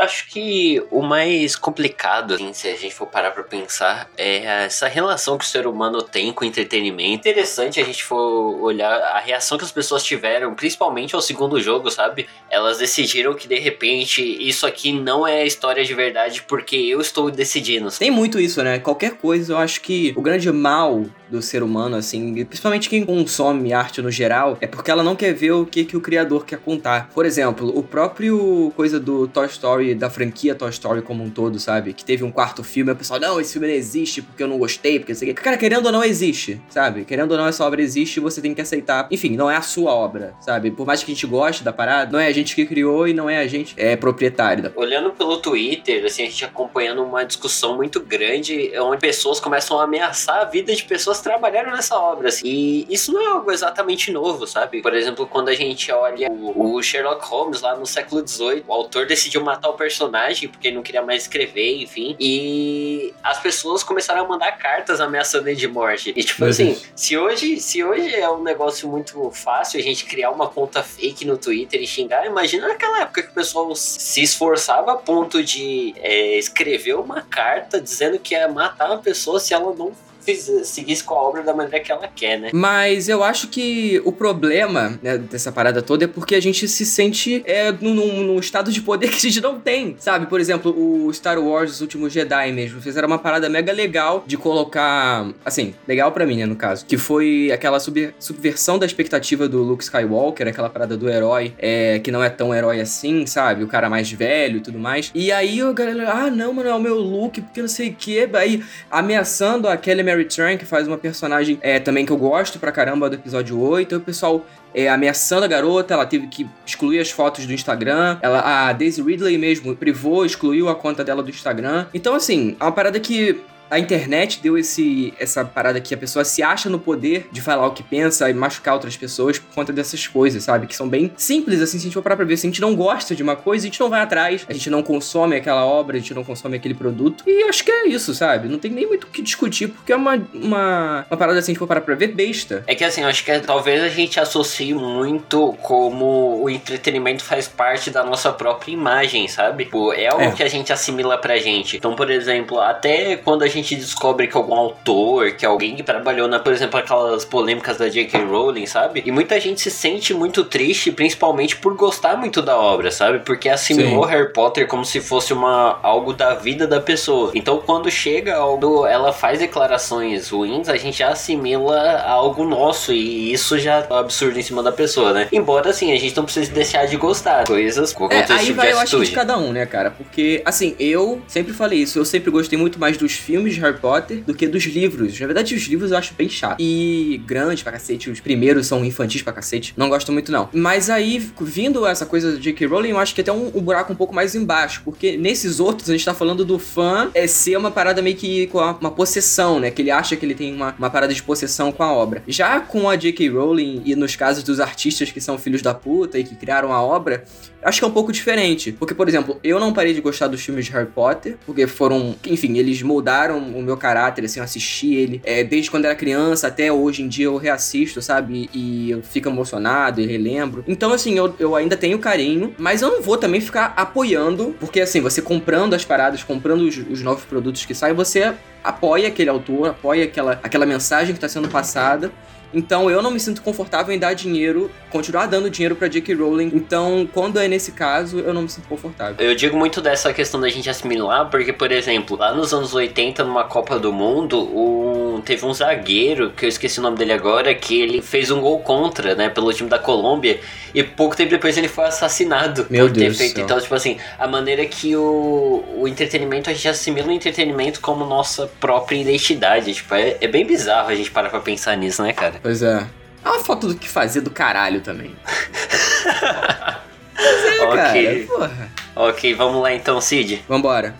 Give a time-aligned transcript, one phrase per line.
[0.00, 4.86] Acho que o mais complicado, assim, se a gente for parar pra pensar, é essa
[4.86, 7.28] relação que o ser humano tem com o entretenimento.
[7.28, 11.90] Interessante a gente for olhar a reação que as pessoas tiveram, principalmente ao segundo jogo,
[11.90, 12.28] sabe?
[12.48, 17.28] Elas decidiram que de repente isso aqui não é história de verdade porque eu estou
[17.28, 17.90] decidindo.
[17.90, 18.78] Tem muito isso, né?
[18.78, 23.72] Qualquer coisa, eu acho que o grande mal do ser humano, assim, principalmente quem consome
[23.72, 26.58] arte no geral, é porque ela não quer ver o que, que o criador quer
[26.58, 27.10] contar.
[27.12, 31.58] Por exemplo, o próprio coisa do Toy Story, da franquia Toy Story como um todo,
[31.58, 31.92] sabe?
[31.92, 34.48] Que teve um quarto filme, e o pessoal, não, esse filme não existe porque eu
[34.48, 37.04] não gostei, porque sei Cara, querendo ou não, existe, sabe?
[37.04, 39.06] Querendo ou não, essa obra existe e você tem que aceitar.
[39.10, 40.70] Enfim, não é a sua obra, sabe?
[40.70, 43.12] Por mais que a gente goste da parada, não é a gente que criou e
[43.12, 44.64] não é a gente é proprietário.
[44.64, 44.72] Da...
[44.74, 49.84] Olhando pelo Twitter, assim, a gente acompanhando uma discussão muito grande onde pessoas começam a
[49.84, 52.28] ameaçar a vida de pessoas que trabalharam nessa obra.
[52.28, 52.46] Assim.
[52.46, 54.82] E isso não é algo exatamente novo, sabe?
[54.82, 58.72] Por exemplo, quando a gente olha o, o Sherlock Holmes lá no século XVIII, o
[58.72, 62.16] autor decidiu matar o personagem porque ele não queria mais escrever, enfim.
[62.18, 66.12] E as pessoas começaram a mandar cartas ameaçando ele de morte.
[66.14, 70.04] E tipo Meu assim, se hoje, se hoje é um negócio muito fácil a gente
[70.04, 74.22] criar uma conta fake no Twitter e xingar, imagina naquela época que o pessoal se
[74.22, 79.54] esforçava a ponto de é, escrever uma carta dizendo que ia matar uma pessoa se
[79.54, 79.92] ela não
[80.34, 82.50] seguisse com a obra da maneira que ela quer, né?
[82.52, 86.84] Mas eu acho que o problema né, dessa parada toda é porque a gente se
[86.84, 90.26] sente é, num, num, estado de poder que a gente não tem, sabe?
[90.26, 94.36] Por exemplo, o Star Wars, os últimos Jedi mesmo, fizeram uma parada mega legal de
[94.36, 99.48] colocar, assim, legal para mim, né, no caso, que foi aquela sub, subversão da expectativa
[99.48, 103.64] do Luke Skywalker, aquela parada do herói, é, que não é tão herói assim, sabe?
[103.64, 105.10] O cara mais velho e tudo mais.
[105.14, 107.94] E aí a galera, ah, não, mano, é o meu Luke, porque não sei o
[107.94, 112.16] que, aí ameaçando a Kelly Mary Tran, que faz uma personagem é, também que eu
[112.16, 113.94] gosto pra caramba do episódio 8.
[113.94, 118.18] E o pessoal é, ameaçando a garota, ela teve que excluir as fotos do Instagram.
[118.20, 121.86] Ela, a Daisy Ridley mesmo privou, excluiu a conta dela do Instagram.
[121.94, 126.24] Então, assim, é uma parada que a internet deu esse essa parada que a pessoa
[126.24, 129.72] se acha no poder de falar o que pensa e machucar outras pessoas por conta
[129.72, 130.66] dessas coisas, sabe?
[130.66, 132.36] Que são bem simples, assim, se a gente for parar pra ver.
[132.36, 134.70] Se a gente não gosta de uma coisa, a gente não vai atrás, a gente
[134.70, 137.24] não consome aquela obra, a gente não consome aquele produto.
[137.26, 138.48] E acho que é isso, sabe?
[138.48, 141.50] Não tem nem muito o que discutir, porque é uma, uma, uma parada assim, se
[141.50, 142.62] a gente for parar pra ver, besta.
[142.66, 147.24] É que assim, eu acho que é, talvez a gente associe muito como o entretenimento
[147.24, 149.64] faz parte da nossa própria imagem, sabe?
[149.64, 150.30] Tipo, é algo é.
[150.32, 151.76] que a gente assimila pra gente.
[151.76, 155.82] Então, por exemplo, até quando a gente gente descobre que algum autor, que alguém que
[155.82, 158.24] trabalhou na, por exemplo, aquelas polêmicas da J.K.
[158.24, 159.02] Rowling, sabe?
[159.04, 163.20] E muita gente se sente muito triste, principalmente por gostar muito da obra, sabe?
[163.20, 164.10] Porque assimilou Sim.
[164.10, 167.32] Harry Potter como se fosse uma algo da vida da pessoa.
[167.34, 173.32] Então, quando chega algo, ela faz declarações ruins, a gente já assimila algo nosso e
[173.32, 175.28] isso já é um absurdo em cima da pessoa, né?
[175.32, 178.72] Embora assim, a gente não precise deixar de gostar coisas com é, aí tipo vai,
[178.72, 179.90] eu acho que de cada um, né, cara?
[179.90, 183.60] Porque assim, eu sempre falei isso, eu sempre gostei muito mais dos filmes filmes de
[183.60, 185.18] Harry Potter do que dos livros.
[185.18, 186.60] Na verdade, os livros eu acho bem chato.
[186.60, 189.72] E grande pra cacete, os primeiros são infantis pra cacete.
[189.76, 190.48] Não gosto muito, não.
[190.52, 192.66] Mas aí, vindo essa coisa do J.K.
[192.66, 194.82] Rowling, eu acho que até um, um buraco um pouco mais embaixo.
[194.84, 198.46] Porque nesses outros, a gente tá falando do fã é ser uma parada meio que
[198.48, 199.70] com uma possessão, né?
[199.70, 202.22] Que ele acha que ele tem uma, uma parada de possessão com a obra.
[202.26, 203.28] Já com a J.K.
[203.30, 206.82] Rowling e nos casos dos artistas que são filhos da puta e que criaram a
[206.82, 207.24] obra,
[207.62, 208.72] acho que é um pouco diferente.
[208.72, 212.14] Porque, por exemplo, eu não parei de gostar dos filmes de Harry Potter, porque foram,
[212.26, 216.48] enfim, eles moldaram o meu caráter, assim, eu assisti ele é, desde quando era criança
[216.48, 218.50] até hoje em dia eu reassisto, sabe?
[218.52, 220.64] E eu fico emocionado e relembro.
[220.66, 224.80] Então, assim, eu, eu ainda tenho carinho, mas eu não vou também ficar apoiando, porque,
[224.80, 229.30] assim, você comprando as paradas, comprando os, os novos produtos que saem, você apoia aquele
[229.30, 232.12] autor, apoia aquela, aquela mensagem que está sendo passada.
[232.52, 236.14] Então eu não me sinto confortável em dar dinheiro, continuar dando dinheiro para J.K.
[236.14, 236.50] Rowling.
[236.54, 239.16] Então, quando é nesse caso, eu não me sinto confortável.
[239.18, 243.24] Eu digo muito dessa questão da gente assimilar, porque, por exemplo, lá nos anos 80,
[243.24, 247.54] numa Copa do Mundo, um, teve um zagueiro, que eu esqueci o nome dele agora,
[247.54, 250.40] que ele fez um gol contra, né, pelo time da Colômbia,
[250.74, 253.40] e pouco tempo depois ele foi assassinado Meu por Deus ter feito.
[253.40, 258.04] Então, tipo assim, a maneira que o, o entretenimento, a gente assimila o entretenimento como
[258.04, 259.74] nossa própria identidade.
[259.74, 262.37] Tipo, é, é bem bizarro a gente parar pra pensar nisso, né, cara?
[262.42, 262.86] Pois é.
[263.24, 265.14] É uma foto do que fazer do caralho também.
[267.18, 268.26] Pois é, okay.
[268.26, 268.38] cara.
[268.38, 268.68] Porra.
[268.94, 270.44] Ok, vamos lá então, Cid.
[270.48, 270.94] Vambora.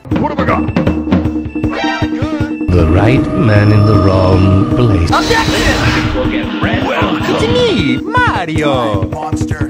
[2.71, 5.09] The right man in the wrong place.
[6.85, 9.09] Well, it's me, Mario.
[9.11, 9.69] Monster.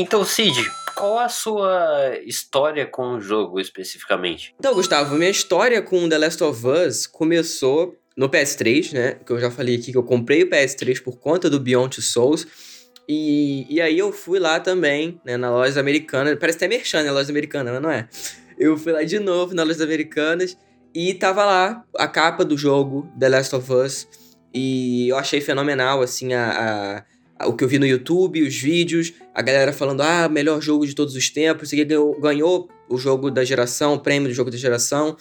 [0.00, 4.54] Então, Cid, qual a sua história com o jogo especificamente?
[4.56, 9.16] Então, Gustavo, minha história com The Last of Us começou no PS3, né?
[9.26, 12.04] Que eu já falei aqui que eu comprei o PS3 por conta do Beyond Two
[12.04, 12.46] Souls.
[13.08, 16.36] E, e aí eu fui lá também, né, na loja americana.
[16.36, 18.08] Parece até merchan, né, loja americana, mas não é.
[18.56, 20.56] Eu fui lá de novo na loja americanas
[20.94, 24.06] e tava lá a capa do jogo The Last of Us.
[24.54, 27.04] E eu achei fenomenal, assim, a, a
[27.46, 30.94] o que eu vi no YouTube, os vídeos, a galera falando, ah, melhor jogo de
[30.94, 31.68] todos os tempos.
[31.68, 35.16] Você ganhou, ganhou o jogo da geração, o prêmio do jogo da geração.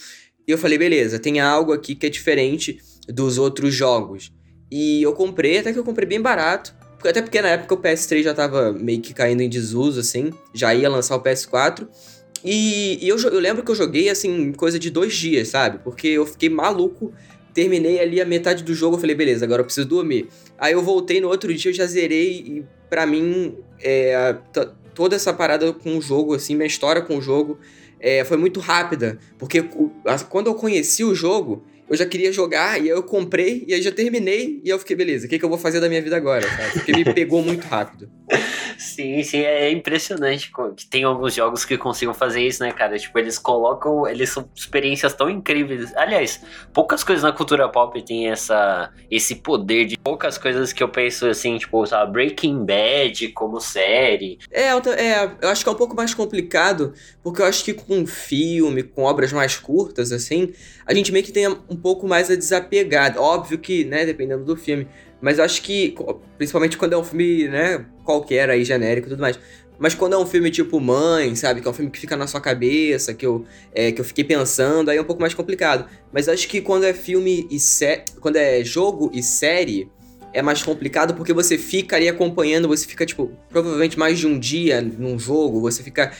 [0.48, 4.32] E eu falei, beleza, tem algo aqui que é diferente dos outros jogos.
[4.72, 6.76] E eu comprei, até que eu comprei bem barato.
[7.04, 10.32] Até porque na época o PS3 já tava meio que caindo em desuso, assim.
[10.54, 11.88] Já ia lançar o PS4.
[12.44, 15.80] E, e eu, eu lembro que eu joguei, assim, coisa de dois dias, sabe?
[15.84, 17.14] Porque eu fiquei maluco.
[17.58, 20.30] Terminei ali a metade do jogo, eu falei, beleza, agora eu preciso dormir.
[20.60, 24.36] Aí eu voltei no outro dia, eu já zerei e pra mim, é,
[24.94, 27.58] toda essa parada com o jogo, assim, minha história com o jogo
[28.00, 29.18] é, foi muito rápida.
[29.40, 29.68] Porque
[30.30, 33.82] quando eu conheci o jogo, eu já queria jogar, e aí eu comprei, e aí
[33.82, 36.18] já terminei, e eu fiquei, beleza, o que, que eu vou fazer da minha vida
[36.18, 36.74] agora, sabe?
[36.74, 38.10] Porque me pegou muito rápido.
[38.78, 42.98] Sim, sim, é impressionante que tem alguns jogos que consigam fazer isso, né, cara?
[42.98, 45.96] Tipo, eles colocam, eles são experiências tão incríveis.
[45.96, 46.42] Aliás,
[46.74, 51.26] poucas coisas na cultura pop têm essa, esse poder de poucas coisas que eu penso
[51.26, 54.38] assim, tipo, sabe, Breaking Bad como série.
[54.52, 56.94] É, eu, é, eu acho que é um pouco mais complicado,
[57.24, 60.54] porque eu acho que com filme, com obras mais curtas, assim,
[60.86, 63.18] a gente meio que tem um pouco mais a desapegar.
[63.18, 64.88] Óbvio que, né, dependendo do filme.
[65.22, 65.96] Mas eu acho que,
[66.38, 69.40] principalmente quando é um filme, né, qualquer aí, genérico e tudo mais.
[69.80, 71.62] Mas quando é um filme tipo Mãe, sabe?
[71.62, 74.24] Que é um filme que fica na sua cabeça, que eu, é, que eu fiquei
[74.24, 75.88] pensando, aí é um pouco mais complicado.
[76.12, 78.04] Mas acho que quando é filme e série.
[78.20, 79.90] Quando é jogo e série,
[80.34, 84.38] é mais complicado porque você fica ali acompanhando, você fica, tipo, provavelmente mais de um
[84.38, 86.12] dia num jogo, você fica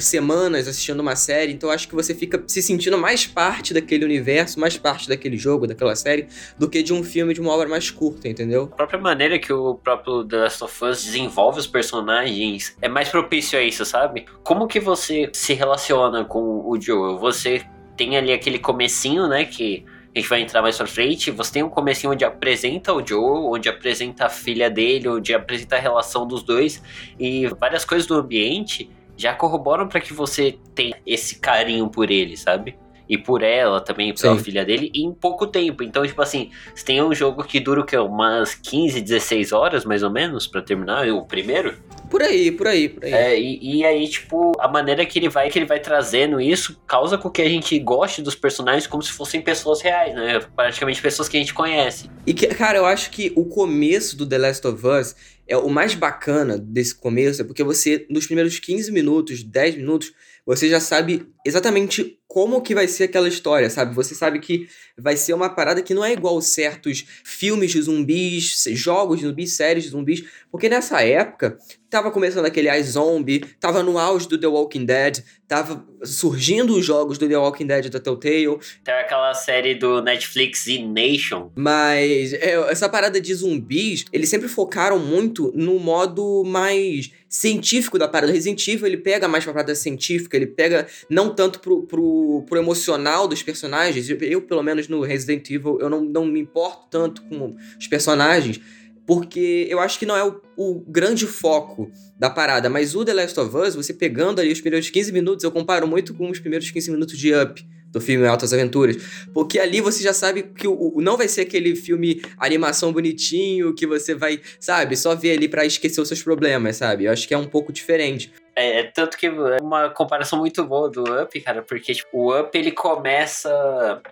[0.00, 4.60] semanas assistindo uma série, então acho que você fica se sentindo mais parte daquele universo,
[4.60, 6.26] mais parte daquele jogo, daquela série,
[6.58, 8.68] do que de um filme de uma obra mais curta, entendeu?
[8.72, 13.08] A própria maneira que o próprio The Last of Us desenvolve os personagens é mais
[13.08, 14.26] propício a isso, sabe?
[14.42, 17.18] Como que você se relaciona com o Joel?
[17.18, 17.62] Você
[17.96, 21.30] tem ali aquele comecinho, né, que a gente vai entrar mais pra frente.
[21.30, 25.76] Você tem um comecinho onde apresenta o Joe, onde apresenta a filha dele, onde apresenta
[25.76, 26.82] a relação dos dois
[27.18, 32.36] e várias coisas do ambiente já corroboram para que você tenha esse carinho por ele,
[32.36, 32.76] sabe?
[33.12, 34.42] E por ela também, pela Sim.
[34.42, 35.82] filha dele, em pouco tempo.
[35.82, 37.98] Então, tipo assim, você tem um jogo que dura o quê?
[37.98, 41.74] Umas 15, 16 horas, mais ou menos, para terminar, o primeiro?
[42.10, 43.12] Por aí, por aí, por aí.
[43.12, 46.80] É, e, e, aí, tipo, a maneira que ele vai que ele vai trazendo isso
[46.86, 50.40] causa com que a gente goste dos personagens como se fossem pessoas reais, né?
[50.56, 52.08] Praticamente pessoas que a gente conhece.
[52.26, 55.14] E que, cara, eu acho que o começo do The Last of Us
[55.46, 60.12] é o mais bacana desse começo, é porque você, nos primeiros 15 minutos, 10 minutos,
[60.46, 63.94] você já sabe exatamente como que vai ser aquela história, sabe?
[63.94, 68.64] Você sabe que vai ser uma parada que não é igual certos filmes de zumbis,
[68.70, 71.58] jogos de zumbis, séries de zumbis, porque nessa época
[71.90, 77.18] tava começando aquele iZombie, tava no auge do The Walking Dead, tava surgindo os jogos
[77.18, 78.58] do The Walking Dead da Telltale.
[78.82, 81.50] Tem aquela série do Netflix Z Nation.
[81.54, 88.08] Mas é, essa parada de zumbis, eles sempre focaram muito no modo mais científico da
[88.08, 88.32] parada.
[88.32, 92.58] Resident Evil, ele pega mais pra parada científica, ele pega não tanto pro, pro, pro
[92.58, 94.08] emocional dos personagens.
[94.08, 97.86] Eu, eu, pelo menos no Resident Evil, eu não, não me importo tanto com os
[97.86, 98.60] personagens,
[99.06, 102.70] porque eu acho que não é o, o, grande foco da parada.
[102.70, 105.86] Mas o The Last of Us, você pegando ali os primeiros 15 minutos, eu comparo
[105.86, 107.64] muito com os primeiros 15 minutos de Up.
[107.92, 108.96] Do filme Altas Aventuras.
[109.34, 113.74] Porque ali você já sabe que o, o, não vai ser aquele filme animação bonitinho
[113.74, 117.04] que você vai, sabe, só ver ali para esquecer os seus problemas, sabe?
[117.04, 118.32] Eu acho que é um pouco diferente.
[118.54, 122.38] É, é, tanto que é uma comparação muito boa do Up, cara, porque tipo, o
[122.38, 124.02] Up ele começa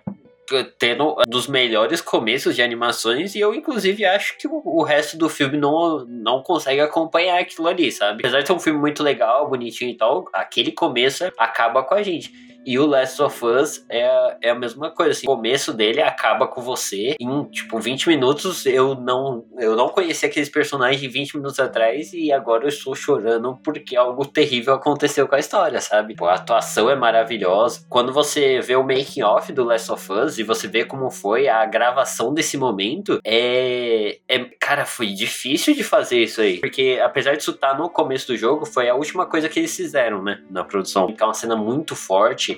[0.77, 5.17] tendo um dos melhores começos de animações e eu inclusive acho que o, o, resto
[5.17, 8.19] do filme não, não consegue acompanhar aquilo ali, sabe?
[8.19, 12.03] Apesar de ser um filme muito legal, bonitinho e tal, aquele começo acaba com a
[12.03, 12.31] gente.
[12.65, 16.47] E o Last of Us é, é a mesma coisa, assim, o começo dele acaba
[16.47, 21.59] com você em, tipo, 20 minutos eu não, eu não conhecia aqueles personagens 20 minutos
[21.59, 26.15] atrás e agora eu estou chorando porque algo terrível aconteceu com a história, sabe?
[26.21, 27.85] A atuação é maravilhosa.
[27.89, 31.47] Quando você vê o making off do Last of Us e você vê como foi
[31.47, 37.35] a gravação desse momento, é, é cara, foi difícil de fazer isso aí, porque apesar
[37.35, 40.41] disso estar tá no começo do jogo, foi a última coisa que eles fizeram, né,
[40.49, 41.13] na produção.
[41.19, 42.50] É uma cena muito forte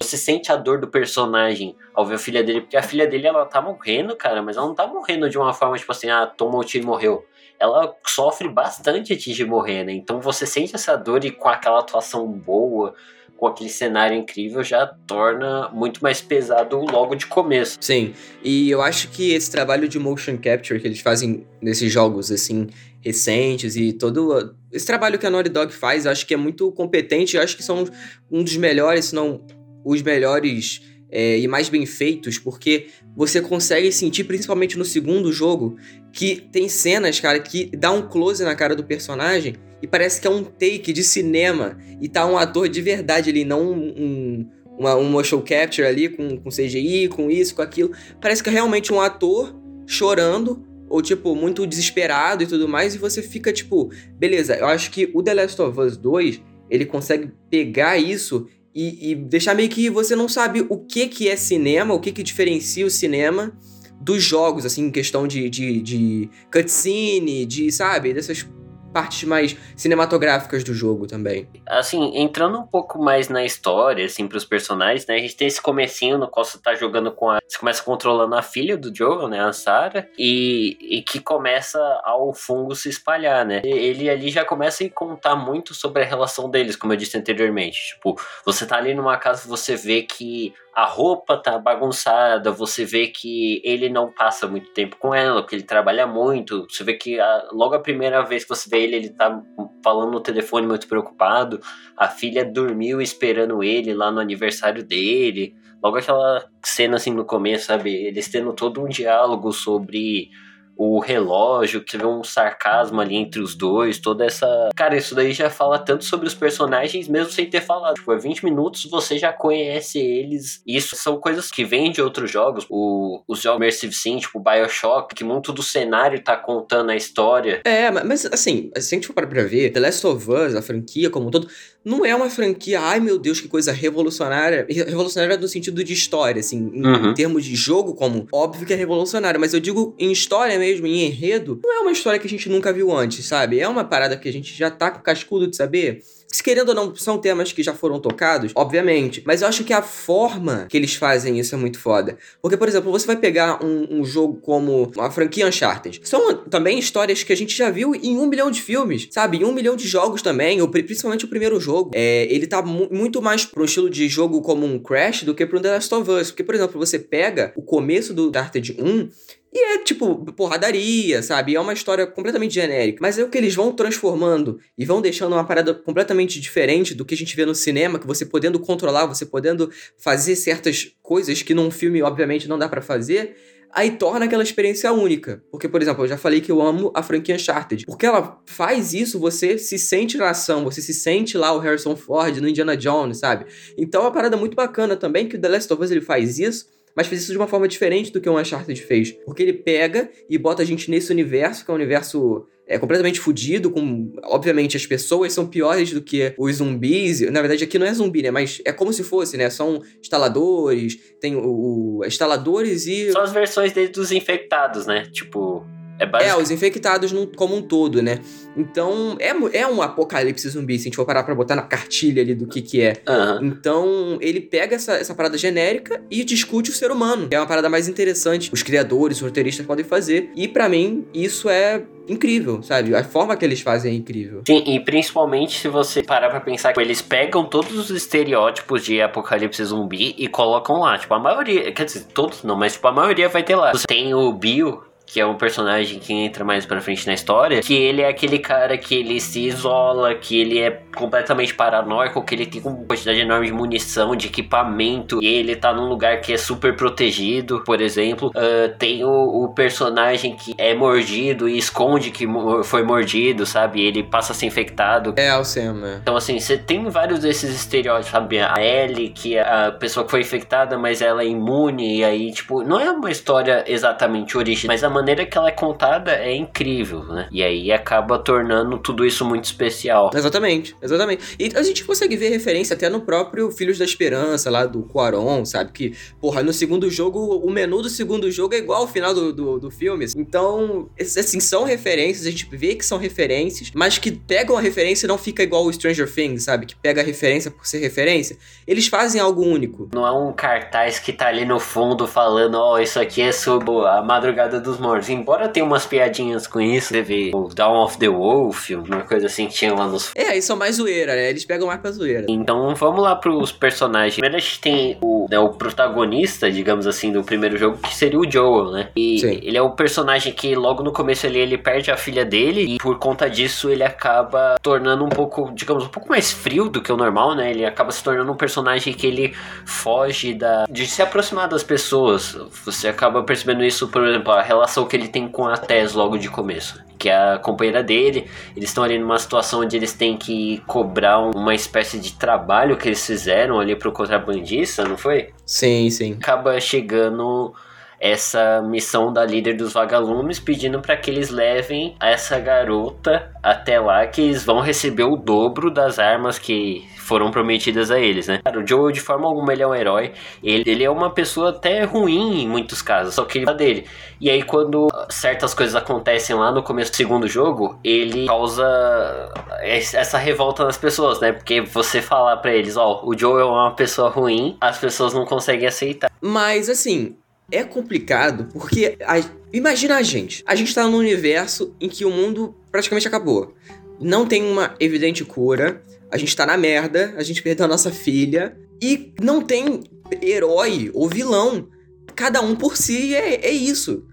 [0.00, 3.26] Você sente a dor do personagem ao ver a filha dele, porque a filha dele,
[3.26, 6.26] ela tá morrendo, cara, mas ela não tá morrendo de uma forma, tipo assim, ah,
[6.26, 7.24] tomou o tiro e morreu.
[7.58, 9.92] Ela sofre bastante antes de morrer, né?
[9.92, 12.94] Então você sente essa dor e com aquela atuação boa,
[13.38, 17.78] com aquele cenário incrível, já torna muito mais pesado logo de começo.
[17.80, 18.12] Sim,
[18.42, 22.68] e eu acho que esse trabalho de motion capture que eles fazem nesses jogos, assim,
[23.00, 26.70] recentes e todo esse trabalho que a Naughty Dog faz, eu acho que é muito
[26.72, 27.88] competente, eu acho que são
[28.30, 29.44] um dos melhores, se não
[29.84, 35.76] os melhores é, e mais bem feitos, porque você consegue sentir, principalmente no segundo jogo,
[36.12, 40.26] que tem cenas, cara, que dá um close na cara do personagem e parece que
[40.26, 44.50] é um take de cinema e tá um ator de verdade ali, não um, um,
[44.78, 47.92] uma, um motion capture ali com, com CGI, com isso, com aquilo.
[48.20, 49.54] Parece que é realmente um ator
[49.86, 54.90] chorando ou tipo muito desesperado e tudo mais e você fica tipo, beleza, eu acho
[54.90, 59.68] que o The Last of Us 2, ele consegue pegar isso e, e deixar meio
[59.68, 63.52] que você não sabe o que que é cinema, o que que diferencia o cinema
[64.00, 68.46] dos jogos, assim, em questão de, de, de cutscene, de, sabe, dessas
[68.92, 71.48] partes mais cinematográficas do jogo também.
[71.66, 75.16] Assim, entrando um pouco mais na história, assim, pros personagens, né?
[75.16, 77.38] A gente tem esse comecinho no qual você tá jogando com a...
[77.46, 79.40] Você começa controlando a filha do Joel, né?
[79.40, 80.06] A Sarah.
[80.18, 83.60] E, e que começa ao fungo se espalhar, né?
[83.64, 87.94] Ele ali já começa a contar muito sobre a relação deles, como eu disse anteriormente.
[87.94, 93.08] Tipo, você tá ali numa casa você vê que a roupa tá bagunçada, você vê
[93.08, 96.68] que ele não passa muito tempo com ela, porque ele trabalha muito.
[96.70, 99.42] Você vê que a, logo a primeira vez que você vê ele, ele tá
[99.82, 101.60] falando no telefone muito preocupado.
[101.96, 105.56] A filha dormiu esperando ele lá no aniversário dele.
[105.82, 107.92] Logo aquela cena assim no começo, sabe?
[107.92, 110.30] Eles tendo todo um diálogo sobre
[110.78, 114.68] o relógio, que vê um sarcasmo ali entre os dois, toda essa.
[114.76, 117.96] Cara, isso daí já fala tanto sobre os personagens, mesmo sem ter falado.
[117.96, 120.62] Tipo, é 20 minutos você já conhece eles.
[120.64, 122.64] Isso são coisas que vêm de outros jogos.
[122.70, 127.60] O, os jogos Immersive Sim, tipo Bioshock, que muito do cenário tá contando a história.
[127.64, 131.10] É, mas assim, se a gente for para ver, The Last of Us, a franquia
[131.10, 131.48] como um todo,
[131.84, 134.66] não é uma franquia, ai meu Deus, que coisa revolucionária.
[134.68, 137.14] Revolucionária no sentido de história, assim, em, Uhum.
[137.14, 141.06] termos de jogo, como óbvio que é revolucionária, mas eu digo em história mesmo, em
[141.06, 143.58] enredo, não é uma história que a gente nunca viu antes, sabe?
[143.60, 146.02] É uma parada que a gente já tá com cascudo de saber.
[146.30, 149.22] Se querendo ou não, são temas que já foram tocados, obviamente.
[149.26, 152.18] Mas eu acho que a forma que eles fazem isso é muito foda.
[152.42, 156.00] Porque, por exemplo, você vai pegar um, um jogo como a franquia Uncharted.
[156.04, 159.38] São também histórias que a gente já viu em um milhão de filmes, sabe?
[159.38, 161.90] Em um milhão de jogos também, ou pri- principalmente o primeiro jogo.
[161.94, 165.46] É, ele tá mu- muito mais pro estilo de jogo como um Crash do que
[165.46, 166.30] pro The Last of Us.
[166.30, 169.08] Porque, por exemplo, você pega o começo do Uncharted 1
[169.52, 171.54] e é tipo porradaria, sabe?
[171.54, 172.98] É uma história completamente genérica.
[173.00, 177.04] Mas é o que eles vão transformando e vão deixando uma parada completamente diferente do
[177.04, 181.42] que a gente vê no cinema, que você podendo controlar, você podendo fazer certas coisas
[181.42, 183.36] que num filme, obviamente, não dá pra fazer.
[183.70, 185.42] Aí torna aquela experiência única.
[185.50, 187.86] Porque, por exemplo, eu já falei que eu amo a franquia Uncharted.
[187.86, 191.96] Porque ela faz isso, você se sente na ação, você se sente lá o Harrison
[191.96, 193.46] Ford no Indiana Jones, sabe?
[193.76, 196.38] Então é uma parada muito bacana também que o The Last of Us ele faz
[196.38, 199.12] isso mas fez isso de uma forma diferente do que o Uncharted fez.
[199.24, 203.20] Porque ele pega e bota a gente nesse universo, que é um universo é, completamente
[203.20, 204.12] fudido, com...
[204.24, 207.20] Obviamente, as pessoas são piores do que os zumbis.
[207.30, 208.32] Na verdade, aqui não é zumbi, né?
[208.32, 209.48] Mas é como se fosse, né?
[209.48, 212.00] São instaladores, tem o...
[212.00, 213.12] o instaladores e...
[213.12, 215.04] São as versões deles dos infectados, né?
[215.12, 215.64] Tipo,
[215.98, 216.42] é É, basicamente.
[216.44, 218.18] os infectados num- como um todo, né?
[218.56, 222.22] Então, é, é um apocalipse zumbi, se a gente for parar pra botar na cartilha
[222.22, 222.94] ali do que que é.
[223.06, 223.40] Aham.
[223.42, 227.28] Então, ele pega essa, essa parada genérica e discute o ser humano.
[227.28, 228.50] que É uma parada mais interessante.
[228.52, 230.30] Os criadores, os roteiristas podem fazer.
[230.34, 232.94] E pra mim, isso é incrível, sabe?
[232.94, 234.42] A forma que eles fazem é incrível.
[234.46, 239.00] Sim, e principalmente se você parar pra pensar que eles pegam todos os estereótipos de
[239.00, 240.96] apocalipse zumbi e colocam lá.
[240.98, 243.72] Tipo, a maioria, quer dizer, todos não, mas tipo, a maioria vai ter lá.
[243.72, 247.60] Você tem o Bill, que é um personagem que entra mais pra frente na história,
[247.62, 252.34] que ele é aquele cara que ele se isola, que ele é completamente paranoico, que
[252.34, 256.32] ele tem uma quantidade enorme de munição, de equipamento, e ele tá num lugar que
[256.32, 258.30] é super protegido, por exemplo.
[258.34, 262.26] Ah, tem o, o personagem que é mordido e esconde que
[262.64, 263.80] foi mordido, sabe?
[263.80, 265.14] Ele passa a ser infectado.
[265.16, 265.94] É, o Sam, é.
[266.02, 268.38] Então, assim, você tem vários desses estereótipos, sabe?
[268.40, 272.30] A Ellie, que é a pessoa que foi infectada, mas ela é imune, e aí,
[272.30, 276.34] tipo, não é uma história exatamente original, mas a maneira que ela é contada é
[276.34, 277.28] incrível, né?
[277.30, 280.10] E aí acaba tornando tudo isso muito especial.
[280.14, 281.36] Exatamente, exatamente.
[281.38, 285.44] E a gente consegue ver referência até no próprio Filhos da Esperança, lá do Quaron,
[285.44, 285.72] sabe?
[285.72, 289.32] Que, porra, no segundo jogo, o menu do segundo jogo é igual ao final do,
[289.32, 290.06] do, do filme.
[290.16, 295.06] Então, assim, são referências, a gente vê que são referências, mas que pegam a referência
[295.06, 296.66] e não fica igual o Stranger Things, sabe?
[296.66, 298.36] Que pega a referência por ser referência.
[298.66, 299.88] Eles fazem algo único.
[299.94, 303.32] Não é um cartaz que tá ali no fundo falando, ó, oh, isso aqui é
[303.32, 304.87] sobre a madrugada dos mortos.
[305.08, 309.46] Embora tenha umas piadinhas com isso, teve o Dawn of the Wolf, uma coisa assim
[309.46, 310.10] que tinha lá nos.
[310.14, 311.30] É, isso é mais zoeira, né?
[311.30, 312.26] Eles pegam mais pra zoeira.
[312.28, 314.14] Então vamos lá pros personagens.
[314.14, 318.18] Primeiro a gente tem o, né, o protagonista, digamos assim, do primeiro jogo, que seria
[318.18, 318.88] o Joel, né?
[318.96, 319.40] E Sim.
[319.42, 322.78] ele é o personagem que logo no começo ali ele perde a filha dele e
[322.78, 326.92] por conta disso ele acaba tornando um pouco, digamos, um pouco mais frio do que
[326.92, 327.50] o normal, né?
[327.50, 332.36] Ele acaba se tornando um personagem que ele foge da de se aproximar das pessoas.
[332.64, 336.18] Você acaba percebendo isso, por exemplo, a relação que ele tem com a Tess logo
[336.18, 338.28] de começo, que é a companheira dele.
[338.56, 342.88] Eles estão ali numa situação onde eles têm que cobrar uma espécie de trabalho que
[342.88, 345.30] eles fizeram ali pro contrabandista, não foi?
[345.46, 346.14] Sim, sim.
[346.14, 347.54] Acaba chegando
[348.00, 354.06] essa missão da líder dos vagalumes pedindo para que eles levem essa garota até lá
[354.06, 358.40] que eles vão receber o dobro das armas que foram prometidas a eles, né?
[358.44, 360.12] Cara, o Joel de forma alguma ele é um herói,
[360.42, 363.86] ele, ele é uma pessoa até ruim em muitos casos, só que ele é dele.
[364.20, 370.18] E aí quando certas coisas acontecem lá no começo do segundo jogo, ele causa essa
[370.18, 371.32] revolta nas pessoas, né?
[371.32, 375.14] Porque você falar para eles, ó, oh, o Joel é uma pessoa ruim, as pessoas
[375.14, 376.10] não conseguem aceitar.
[376.20, 377.16] Mas assim,
[377.50, 379.18] é complicado porque a,
[379.50, 380.44] imagina a gente.
[380.46, 383.54] A gente tá num universo em que o mundo praticamente acabou.
[383.98, 385.82] Não tem uma evidente cura.
[386.10, 389.84] A gente tá na merda, a gente perdeu a nossa filha e não tem
[390.22, 391.68] herói ou vilão.
[392.14, 394.04] Cada um por si é, é isso.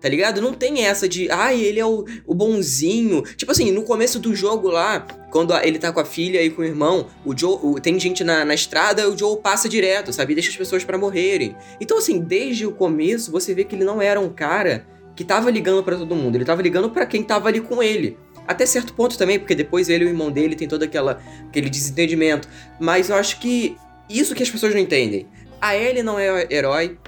[0.00, 0.40] Tá ligado?
[0.40, 3.22] Não tem essa de, ai, ah, ele é o, o bonzinho.
[3.36, 6.62] Tipo assim, no começo do jogo lá, quando ele tá com a filha e com
[6.62, 10.32] o irmão, o Joe, o, tem gente na, na estrada, o Joe passa direto, sabe?
[10.32, 11.54] E deixa as pessoas para morrerem.
[11.78, 15.50] Então, assim, desde o começo, você vê que ele não era um cara que tava
[15.50, 16.36] ligando para todo mundo.
[16.36, 18.16] Ele tava ligando para quem tava ali com ele.
[18.50, 21.70] Até certo ponto também, porque depois ele e o irmão dele tem todo aquela, aquele
[21.70, 22.48] desentendimento.
[22.80, 23.76] Mas eu acho que
[24.08, 25.28] isso que as pessoas não entendem.
[25.60, 26.98] A Ellie não é herói.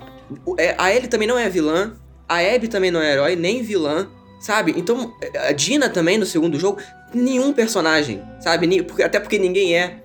[0.56, 1.96] É, a Ellie também não é vilã.
[2.28, 4.08] A Abby também não é herói, nem vilã,
[4.40, 4.72] sabe?
[4.76, 6.80] Então, a Dina também no segundo jogo,
[7.12, 8.86] nenhum personagem, sabe?
[9.04, 10.02] Até porque ninguém é.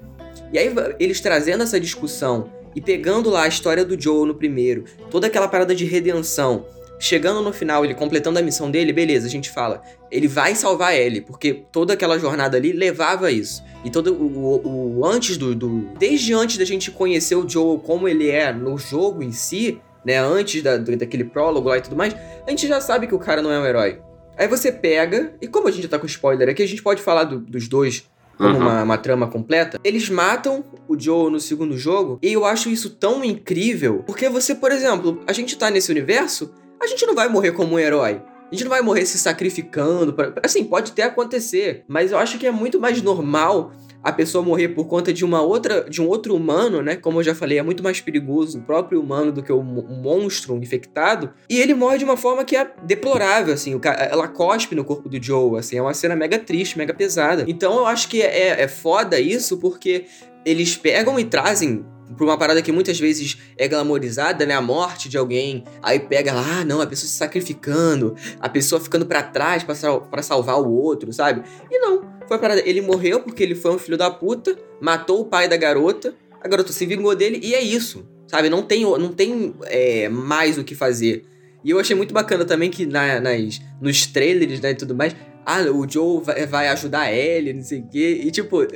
[0.51, 4.85] E aí, eles trazendo essa discussão e pegando lá a história do Joe no primeiro,
[5.09, 6.65] toda aquela parada de redenção,
[6.99, 9.81] chegando no final, ele completando a missão dele, beleza, a gente fala,
[10.11, 13.63] ele vai salvar ele, porque toda aquela jornada ali levava a isso.
[13.83, 17.79] E todo o, o, o antes do, do, Desde antes da gente conhecer o Joe
[17.79, 21.95] como ele é no jogo em si, né, antes da, daquele prólogo lá e tudo
[21.95, 24.01] mais, a gente já sabe que o cara não é um herói.
[24.37, 27.01] Aí você pega, e como a gente já tá com spoiler aqui, a gente pode
[27.01, 28.07] falar do, dos dois
[28.37, 28.57] como uhum.
[28.57, 29.79] uma, uma, trama completa.
[29.83, 34.53] Eles matam o Joe no segundo jogo, e eu acho isso tão incrível, porque você,
[34.53, 38.21] por exemplo, a gente tá nesse universo, a gente não vai morrer como um herói.
[38.49, 40.13] A gente não vai morrer se sacrificando.
[40.13, 40.33] Pra...
[40.43, 44.69] Assim, pode até acontecer, mas eu acho que é muito mais normal a pessoa morrer
[44.69, 46.95] por conta de uma outra, de um outro humano, né?
[46.95, 50.55] Como eu já falei, é muito mais perigoso o próprio humano do que o monstro
[50.55, 51.33] infectado.
[51.49, 53.75] E ele morre de uma forma que é deplorável, assim.
[53.75, 55.77] O cara, ela cospe no corpo do Joe, assim.
[55.77, 57.43] É uma cena mega triste, mega pesada.
[57.47, 60.05] Então eu acho que é, é foda isso, porque
[60.45, 64.53] eles pegam e trazem por uma parada que muitas vezes é glamorizada, né?
[64.53, 65.63] A morte de alguém.
[65.81, 70.21] Aí pega lá, ah, não, a pessoa se sacrificando, a pessoa ficando para trás para
[70.21, 71.43] salvar o outro, sabe?
[71.69, 72.17] E não.
[72.27, 72.61] Foi parada.
[72.65, 76.47] Ele morreu porque ele foi um filho da puta, matou o pai da garota, a
[76.47, 78.05] garota se vingou dele e é isso.
[78.27, 78.49] Sabe?
[78.49, 81.25] Não tem, não tem é, mais o que fazer.
[81.63, 85.15] E eu achei muito bacana também que na, nas, nos trailers né, e tudo mais,
[85.49, 88.19] ah, o Joe vai, vai ajudar ele, não sei o quê.
[88.21, 88.67] E tipo,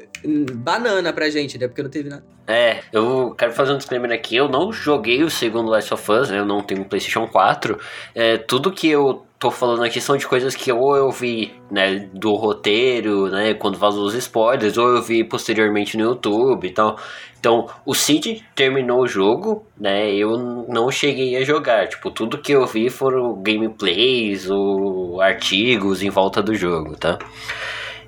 [0.56, 1.68] banana pra gente, né?
[1.68, 2.24] Porque não teve nada.
[2.48, 4.38] É, eu quero fazer um disclaimer aqui.
[4.38, 6.40] Eu não joguei o segundo Last of Us, né?
[6.40, 7.78] Eu não tenho um PlayStation 4.
[8.16, 12.08] É, tudo que eu tô falando aqui são de coisas que ou eu vi, né,
[12.14, 16.96] do roteiro, né, quando vazou os spoilers, ou eu vi posteriormente no YouTube e tal.
[17.40, 20.38] Então, o Cid terminou o jogo, né, eu
[20.70, 21.88] não cheguei a jogar.
[21.88, 27.18] Tipo, tudo que eu vi foram gameplays ou artigos em volta do jogo, tá?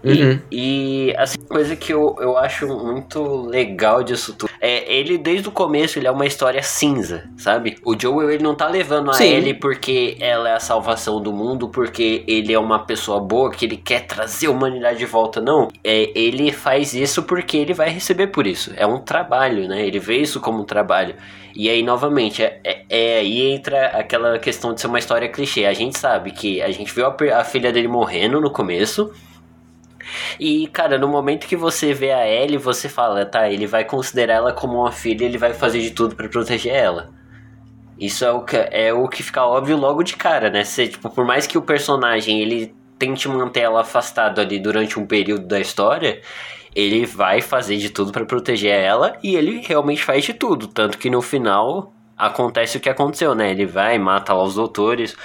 [0.03, 0.39] Uhum.
[0.51, 5.49] E, e assim, coisa que eu, eu acho muito legal disso tudo é ele desde
[5.49, 7.77] o começo ele é uma história cinza, sabe?
[7.85, 9.25] O Joel ele não tá levando a Sim.
[9.25, 13.65] Ellie porque ela é a salvação do mundo, porque ele é uma pessoa boa, que
[13.65, 15.67] ele quer trazer a humanidade de volta, não.
[15.83, 18.71] É, ele faz isso porque ele vai receber por isso.
[18.77, 19.85] É um trabalho, né?
[19.85, 21.15] Ele vê isso como um trabalho.
[21.55, 25.65] E aí, novamente, é, é, é aí entra aquela questão de ser uma história clichê.
[25.65, 29.11] A gente sabe que a gente viu a, a filha dele morrendo no começo.
[30.39, 34.35] E, cara, no momento que você vê a Ellie, você fala, tá, ele vai considerar
[34.35, 37.11] ela como uma filha, ele vai fazer de tudo pra proteger ela.
[37.99, 40.63] Isso é o que, é o que fica óbvio logo de cara, né?
[40.63, 45.05] Você, tipo, por mais que o personagem ele tente manter ela afastado ali durante um
[45.05, 46.21] período da história,
[46.75, 50.97] ele vai fazer de tudo pra proteger ela e ele realmente faz de tudo, tanto
[50.97, 53.51] que no final acontece o que aconteceu, né?
[53.51, 55.15] Ele vai mata lá os doutores,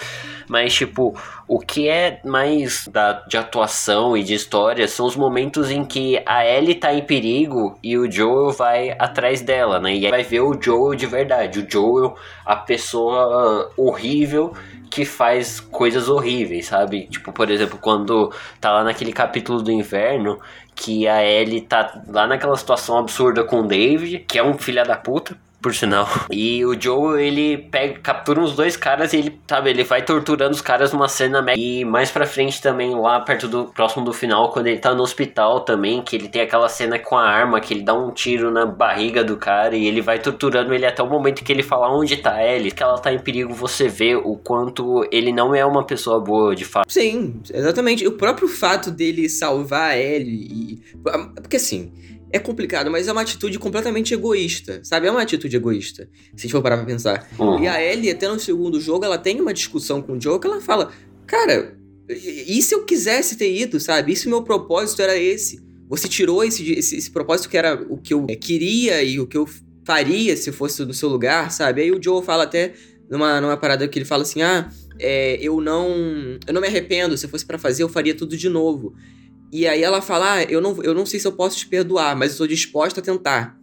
[0.49, 1.15] mas tipo,
[1.47, 6.21] o que é mais da, de atuação e de história são os momentos em que
[6.27, 9.95] a Ellie tá em perigo e o Joel vai atrás dela, né?
[9.95, 14.53] E aí vai ver o Joel de verdade, o Joel, a pessoa horrível
[14.91, 17.07] que faz coisas horríveis, sabe?
[17.07, 20.39] Tipo, por exemplo, quando tá lá naquele capítulo do inverno
[20.75, 24.85] que a Ellie tá lá naquela situação absurda com o David, que é um filho
[24.85, 26.09] da puta, por sinal.
[26.31, 30.53] E o Joe, ele pega, captura uns dois caras e ele, sabe, ele vai torturando
[30.53, 31.59] os caras numa cena mega.
[31.59, 35.03] E mais pra frente também, lá perto do próximo do final, quando ele tá no
[35.03, 38.51] hospital também, que ele tem aquela cena com a arma, que ele dá um tiro
[38.51, 41.91] na barriga do cara e ele vai torturando ele até o momento que ele fala
[41.91, 45.65] onde tá Ellie, que ela tá em perigo, você vê o quanto ele não é
[45.65, 46.91] uma pessoa boa de fato.
[46.91, 48.07] Sim, exatamente.
[48.07, 50.83] O próprio fato dele salvar a Ellie e...
[51.41, 51.93] Porque assim,
[52.31, 55.07] é complicado, mas é uma atitude completamente egoísta, sabe?
[55.07, 57.29] É uma atitude egoísta, se a gente for parar pra pensar.
[57.39, 57.63] Uhum.
[57.63, 60.47] E a Ellie, até no segundo jogo, ela tem uma discussão com o Joe que
[60.47, 60.93] ela fala,
[61.27, 61.77] cara,
[62.09, 64.13] e se eu quisesse ter ido, sabe?
[64.13, 65.61] E se o meu propósito era esse?
[65.89, 69.27] Você tirou esse, esse, esse propósito que era o que eu eh, queria e o
[69.27, 69.49] que eu
[69.85, 71.83] faria se fosse no seu lugar, sabe?
[71.83, 72.75] Aí o Joe fala até
[73.11, 77.17] numa, numa parada que ele fala assim, ah, é, eu não eu não me arrependo,
[77.17, 78.95] se fosse pra fazer eu faria tudo de novo.
[79.53, 82.17] E aí ela fala, ah, eu não, eu não sei se eu posso te perdoar,
[82.17, 83.59] mas eu estou disposta a tentar.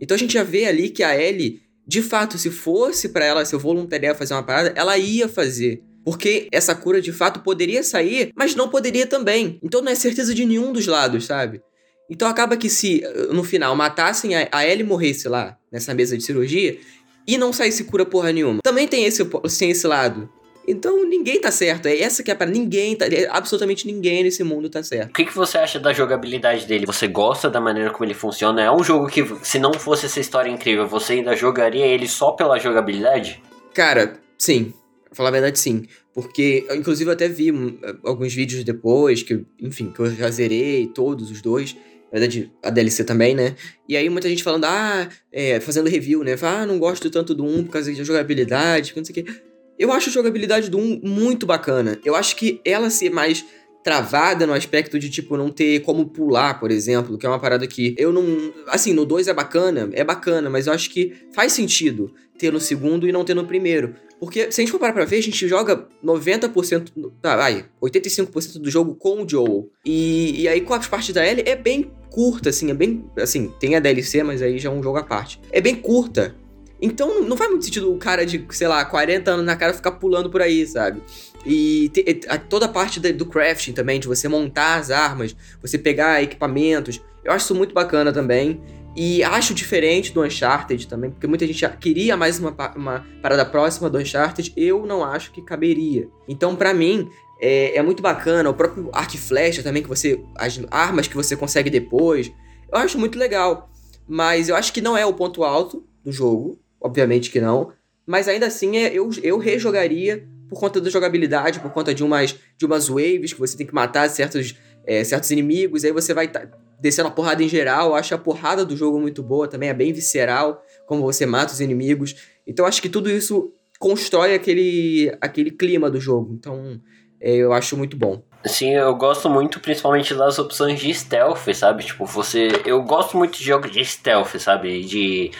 [0.00, 3.44] Então a gente já vê ali que a Ellie, de fato, se fosse pra ela,
[3.44, 5.82] se eu voluntaria fazer uma parada, ela ia fazer.
[6.04, 9.58] Porque essa cura de fato poderia sair, mas não poderia também.
[9.62, 11.62] Então não é certeza de nenhum dos lados, sabe?
[12.08, 16.16] Então acaba que se uh, no final matassem a, a Ellie morresse lá, nessa mesa
[16.16, 16.78] de cirurgia,
[17.26, 18.60] e não saísse cura porra nenhuma.
[18.62, 19.24] Também tem esse,
[19.58, 20.28] tem esse lado.
[20.66, 21.86] Então ninguém tá certo.
[21.86, 25.10] É essa que é para ninguém, tá, absolutamente ninguém nesse mundo tá certo.
[25.10, 26.86] O que, que você acha da jogabilidade dele?
[26.86, 28.62] Você gosta da maneira como ele funciona?
[28.62, 32.32] É um jogo que, se não fosse essa história incrível, você ainda jogaria ele só
[32.32, 33.42] pela jogabilidade?
[33.74, 34.72] Cara, sim.
[35.06, 35.86] Pra falar a verdade, sim.
[36.14, 40.86] Porque, inclusive, eu até vi hum, alguns vídeos depois, que, enfim, que eu já zerei
[40.86, 41.74] todos os dois.
[42.12, 43.54] Na verdade, a DLC também, né?
[43.88, 46.36] E aí muita gente falando, ah, é, fazendo review, né?
[46.36, 49.32] Fala, ah, não gosto tanto do 1 por causa da jogabilidade, não sei o quê.
[49.80, 51.98] Eu acho a jogabilidade do 1 muito bacana.
[52.04, 53.42] Eu acho que ela ser mais
[53.82, 57.66] travada no aspecto de, tipo, não ter como pular, por exemplo, que é uma parada
[57.66, 58.52] que eu não.
[58.66, 62.60] Assim, no 2 é bacana, é bacana, mas eu acho que faz sentido ter no
[62.60, 63.94] segundo e não ter no primeiro.
[64.18, 68.58] Porque se a gente for parar pra ver, a gente joga 90%, tá, vai, 85%
[68.58, 69.70] do jogo com o Joel.
[69.82, 73.02] E, e aí com a parte da Ellie é bem curta, assim, é bem.
[73.16, 75.40] Assim, tem a DLC, mas aí já é um jogo à parte.
[75.50, 76.36] É bem curta.
[76.80, 79.92] Então não faz muito sentido o cara de, sei lá, 40 anos na cara ficar
[79.92, 81.02] pulando por aí, sabe?
[81.44, 85.78] E te, a, toda a parte do crafting também, de você montar as armas, você
[85.78, 87.00] pegar equipamentos.
[87.24, 88.60] Eu acho isso muito bacana também.
[88.96, 93.88] E acho diferente do Uncharted também, porque muita gente queria mais uma, uma parada próxima
[93.88, 94.52] do Uncharted.
[94.56, 96.08] Eu não acho que caberia.
[96.26, 97.08] Então, para mim,
[97.40, 98.50] é, é, muito bacana.
[98.50, 100.22] O próprio arco e flecha também, que você.
[100.36, 102.32] As armas que você consegue depois.
[102.70, 103.70] Eu acho muito legal.
[104.08, 106.58] Mas eu acho que não é o ponto alto do jogo.
[106.80, 107.72] Obviamente que não.
[108.06, 112.36] Mas ainda assim, é, eu, eu rejogaria por conta da jogabilidade, por conta de umas,
[112.56, 115.84] de umas waves que você tem que matar certos, é, certos inimigos.
[115.84, 116.48] Aí você vai tá,
[116.80, 117.90] descendo a porrada em geral.
[117.90, 119.68] Eu acho a porrada do jogo muito boa também.
[119.68, 122.16] É bem visceral como você mata os inimigos.
[122.46, 126.34] Então acho que tudo isso constrói aquele, aquele clima do jogo.
[126.34, 126.80] Então
[127.20, 128.22] é, eu acho muito bom.
[128.44, 131.84] Sim, eu gosto muito principalmente das opções de stealth, sabe?
[131.84, 132.48] Tipo, você.
[132.64, 134.82] Eu gosto muito de jogos de stealth, sabe?
[134.82, 135.30] De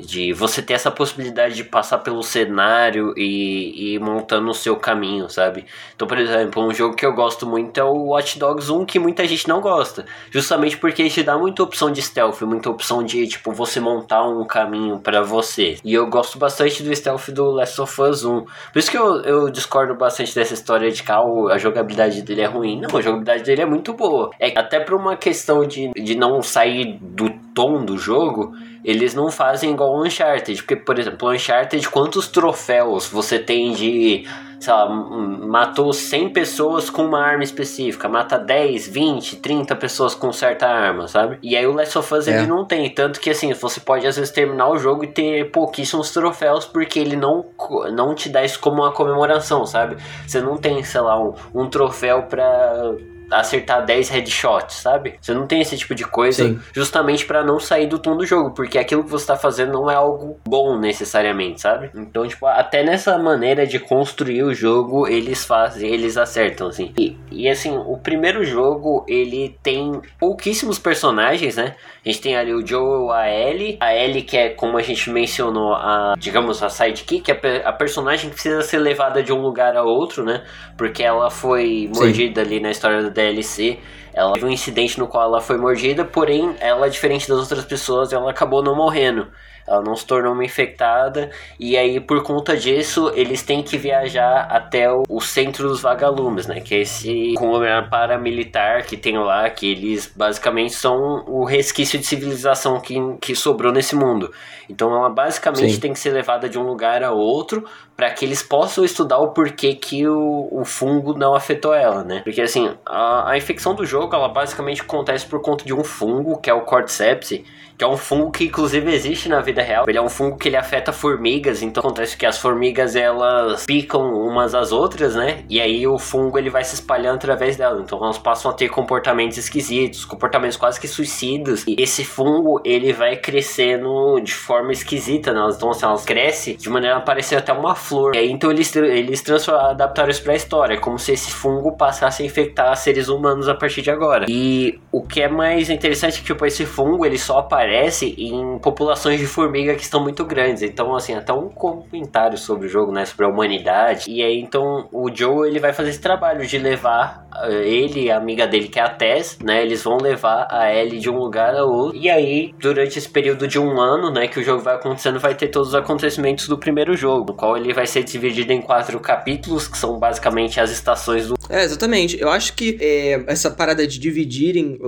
[0.00, 4.76] De você ter essa possibilidade de passar pelo cenário e, e ir montando o seu
[4.76, 5.64] caminho, sabe?
[5.94, 8.98] Então, por exemplo, um jogo que eu gosto muito é o Watch Dogs 1, que
[8.98, 10.04] muita gente não gosta.
[10.30, 14.22] Justamente porque ele te dá muita opção de stealth, muita opção de, tipo, você montar
[14.22, 15.76] um caminho para você.
[15.84, 18.44] E eu gosto bastante do stealth do Last of Us 1.
[18.72, 21.20] Por isso que eu, eu discordo bastante dessa história de que ah,
[21.52, 22.80] a jogabilidade dele é ruim.
[22.80, 24.30] Não, a jogabilidade dele é muito boa.
[24.38, 29.30] É até por uma questão de, de não sair do tom do jogo eles não
[29.30, 30.62] fazem igual o Uncharted.
[30.62, 34.24] Porque, por exemplo, o Uncharted, quantos troféus você tem de.
[34.58, 40.30] Sei lá, matou 100 pessoas com uma arma específica, mata 10, 20, 30 pessoas com
[40.32, 41.38] certa arma, sabe?
[41.42, 42.36] E aí o Last of Us é.
[42.36, 42.90] ele não tem.
[42.90, 46.98] Tanto que assim, você pode às vezes terminar o jogo e ter pouquíssimos troféus, porque
[46.98, 47.46] ele não,
[47.94, 49.96] não te dá isso como uma comemoração, sabe?
[50.26, 52.92] Você não tem, sei lá, um, um troféu pra
[53.30, 55.14] acertar 10 headshots, sabe?
[55.20, 56.60] Você não tem esse tipo de coisa Sim.
[56.74, 59.90] justamente para não sair do tom do jogo, porque aquilo que você tá fazendo não
[59.90, 61.90] é algo bom necessariamente, sabe?
[61.94, 66.92] Então, tipo, até nessa maneira de construir o jogo, eles fazem, eles acertam, assim.
[66.98, 71.74] E, e assim, o primeiro jogo, ele tem pouquíssimos personagens, né?
[72.04, 75.10] A gente tem ali o Joel, a Ellie, a Ellie que é, como a gente
[75.10, 79.76] mencionou, a, digamos, a sidekick, a, a personagem que precisa ser levada de um lugar
[79.76, 80.42] a outro, né?
[80.78, 82.46] Porque ela foi mordida Sim.
[82.46, 83.78] ali na história da DLC.
[84.14, 88.12] Ela teve um incidente no qual ela foi mordida, porém, ela, diferente das outras pessoas,
[88.12, 89.28] ela acabou não morrendo
[89.66, 94.48] ela não se tornou uma infectada, e aí por conta disso eles têm que viajar
[94.50, 96.60] até o, o centro dos vagalumes, né?
[96.60, 102.06] Que é esse conglomerado paramilitar que tem lá, que eles basicamente são o resquício de
[102.06, 104.32] civilização que, que sobrou nesse mundo.
[104.68, 105.80] Então ela basicamente Sim.
[105.80, 107.64] tem que ser levada de um lugar a outro
[108.00, 112.22] para que eles possam estudar o porquê que o, o fungo não afetou ela, né?
[112.24, 116.40] Porque assim, a, a infecção do jogo ela basicamente acontece por conta de um fungo,
[116.40, 117.42] que é o Cordyceps,
[117.80, 119.86] que é um fungo que inclusive existe na vida real.
[119.88, 124.02] Ele é um fungo que ele afeta formigas, então acontece que as formigas elas picam
[124.02, 125.44] umas às outras, né?
[125.48, 127.80] E aí o fungo ele vai se espalhando através dela.
[127.80, 131.64] Então elas passam a ter comportamentos esquisitos, comportamentos quase que suicidas.
[131.66, 135.40] E esse fungo ele vai crescendo de forma esquisita, né?
[135.50, 138.16] Então assim, elas crescem de maneira a parecer até uma flor.
[138.16, 142.26] Aí então eles eles adaptaram isso para a história, como se esse fungo passasse a
[142.26, 144.26] infectar seres humanos a partir de agora.
[144.28, 148.58] E o que é mais interessante é que tipo, esse fungo ele só aparece em
[148.58, 150.62] populações de formiga que estão muito grandes.
[150.62, 153.04] Então, assim, até um comentário sobre o jogo, né?
[153.04, 154.10] Sobre a humanidade.
[154.10, 158.16] E aí, então, o Joe, ele vai fazer esse trabalho de levar uh, ele a
[158.16, 159.62] amiga dele, que é a Tess, né?
[159.62, 161.96] Eles vão levar a Ellie de um lugar a outro.
[161.96, 164.28] E aí, durante esse período de um ano, né?
[164.28, 167.26] Que o jogo vai acontecendo, vai ter todos os acontecimentos do primeiro jogo.
[167.30, 171.36] No qual ele vai ser dividido em quatro capítulos, que são basicamente as estações do...
[171.48, 172.20] É, exatamente.
[172.20, 174.78] Eu acho que é, essa parada de dividirem,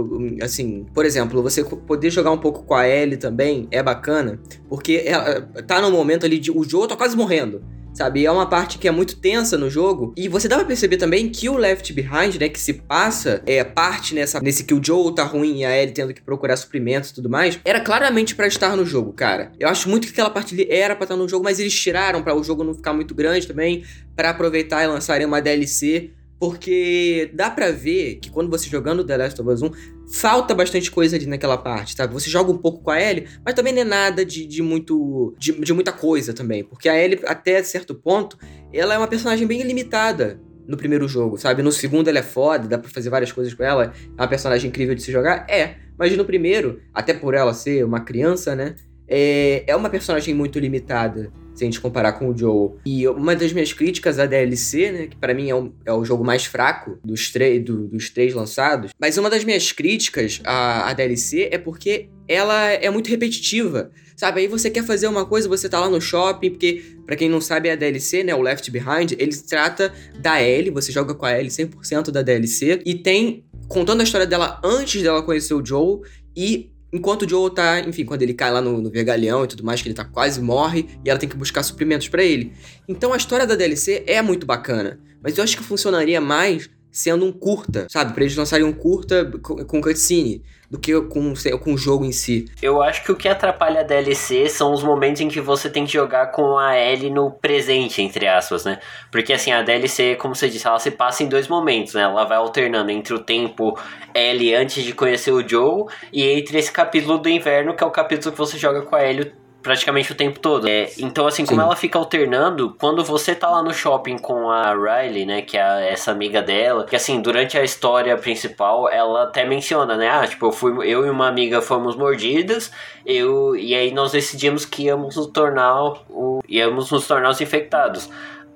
[0.42, 0.86] assim...
[0.94, 5.42] Por exemplo, você poder jogar um pouco com a Ellie também é bacana, porque ela
[5.66, 7.62] tá no momento ali de o jogo tá quase morrendo.
[7.94, 10.14] Sabe, é uma parte que é muito tensa no jogo.
[10.16, 13.62] E você dá pra perceber também que o Left Behind, né, que se passa, é
[13.62, 17.10] parte nessa nesse que o Joe tá ruim e a Ellie tendo que procurar suprimentos
[17.10, 19.52] e tudo mais, era claramente para estar no jogo, cara.
[19.60, 22.22] Eu acho muito que aquela parte ali era para estar no jogo, mas eles tiraram
[22.22, 23.84] para o jogo não ficar muito grande também,
[24.16, 26.10] para aproveitar e lançarem uma DLC
[26.42, 29.70] porque dá para ver que quando você jogando The Last of Us 1,
[30.12, 32.12] falta bastante coisa ali naquela parte, sabe?
[32.12, 35.36] Você joga um pouco com a Ellie, mas também não é nada de, de muito.
[35.38, 36.64] De, de, muita coisa também.
[36.64, 38.36] Porque a Ellie, até certo ponto,
[38.72, 41.62] ela é uma personagem bem limitada no primeiro jogo, sabe?
[41.62, 44.68] No segundo ela é foda, dá pra fazer várias coisas com ela, é uma personagem
[44.68, 45.46] incrível de se jogar?
[45.48, 45.76] É.
[45.96, 48.74] Mas no primeiro, até por ela ser uma criança, né?
[49.06, 52.72] É, é uma personagem muito limitada se a gente comparar com o Joe.
[52.84, 56.04] E uma das minhas críticas à DLC, né, que para mim é, um, é, o
[56.04, 57.32] jogo mais fraco dos,
[57.64, 62.70] do, dos três lançados, mas uma das minhas críticas à, à DLC é porque ela
[62.70, 63.90] é muito repetitiva.
[64.16, 67.28] Sabe, aí você quer fazer uma coisa, você tá lá no shopping, porque, para quem
[67.28, 71.26] não sabe, a DLC, né, o Left Behind, ele trata da Ellie, você joga com
[71.26, 75.64] a Ellie 100% da DLC, e tem contando a história dela antes dela conhecer o
[75.64, 76.02] Joe
[76.36, 79.64] e Enquanto o Joe tá, enfim, quando ele cai lá no, no vergalhão e tudo
[79.64, 82.52] mais, que ele tá quase morre e ela tem que buscar suprimentos para ele.
[82.86, 87.24] Então a história da DLC é muito bacana, mas eu acho que funcionaria mais sendo
[87.24, 88.12] um curta, sabe?
[88.12, 92.46] Pra eles lançarem um curta com cutscene do que com, com o jogo em si.
[92.62, 95.84] Eu acho que o que atrapalha a DLC são os momentos em que você tem
[95.84, 98.78] que jogar com a Ellie no presente, entre aspas, né?
[99.10, 102.00] Porque assim, a DLC, como você disse, ela se passa em dois momentos, né?
[102.00, 103.78] Ela vai alternando entre o tempo
[104.14, 107.90] Ellie antes de conhecer o Joe e entre esse capítulo do inverno, que é o
[107.90, 109.30] capítulo que você joga com a Ellie
[109.62, 110.68] praticamente o tempo todo.
[110.68, 111.66] É, então, assim, como Sim.
[111.66, 115.62] ela fica alternando, quando você tá lá no shopping com a Riley, né, que é
[115.62, 120.26] a- essa amiga dela, que assim, durante a história principal, ela até menciona, né, ah,
[120.26, 122.70] tipo, eu, fui, eu e uma amiga fomos mordidas,
[123.06, 128.08] eu, e aí nós decidimos que íamos nos tornar, o, íamos nos tornar os infectados.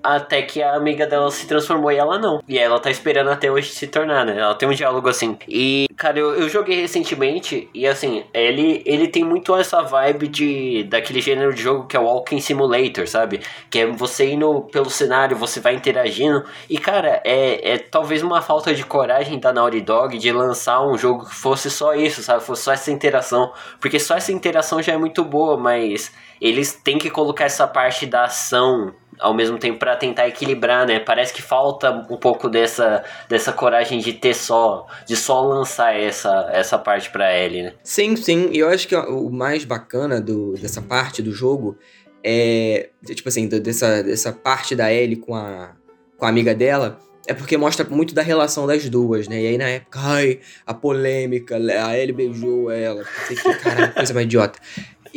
[0.07, 2.40] Até que a amiga dela se transformou e ela não.
[2.47, 4.38] E ela tá esperando até hoje se tornar, né?
[4.38, 5.37] Ela tem um diálogo assim.
[5.49, 10.85] E, cara, eu, eu joguei recentemente e assim, ele, ele tem muito essa vibe de
[10.85, 13.40] daquele gênero de jogo que é o Walking Simulator, sabe?
[13.69, 16.45] Que é você indo pelo cenário, você vai interagindo.
[16.71, 20.97] E, cara, é, é talvez uma falta de coragem da Naughty Dog de lançar um
[20.97, 22.45] jogo que fosse só isso, sabe?
[22.45, 23.53] Fosse só essa interação.
[23.81, 28.07] Porque só essa interação já é muito boa, mas eles têm que colocar essa parte
[28.07, 30.98] da ação ao mesmo tempo pra tentar equilibrar, né?
[30.98, 36.50] Parece que falta um pouco dessa, dessa coragem de ter só, de só lançar essa,
[36.52, 37.72] essa parte pra Ellie, né?
[37.83, 38.50] Sim, sim.
[38.52, 41.76] E eu acho que o mais bacana do, dessa parte do jogo
[42.22, 42.90] é.
[43.05, 45.72] Tipo assim, dessa, dessa parte da Ellie com a,
[46.16, 46.98] com a amiga dela.
[47.29, 49.42] É porque mostra muito da relação das duas, né?
[49.42, 53.00] E aí na época, ai, a polêmica, a Ellie beijou ela.
[53.00, 54.61] Não sei que, caralho, coisa mais idiota.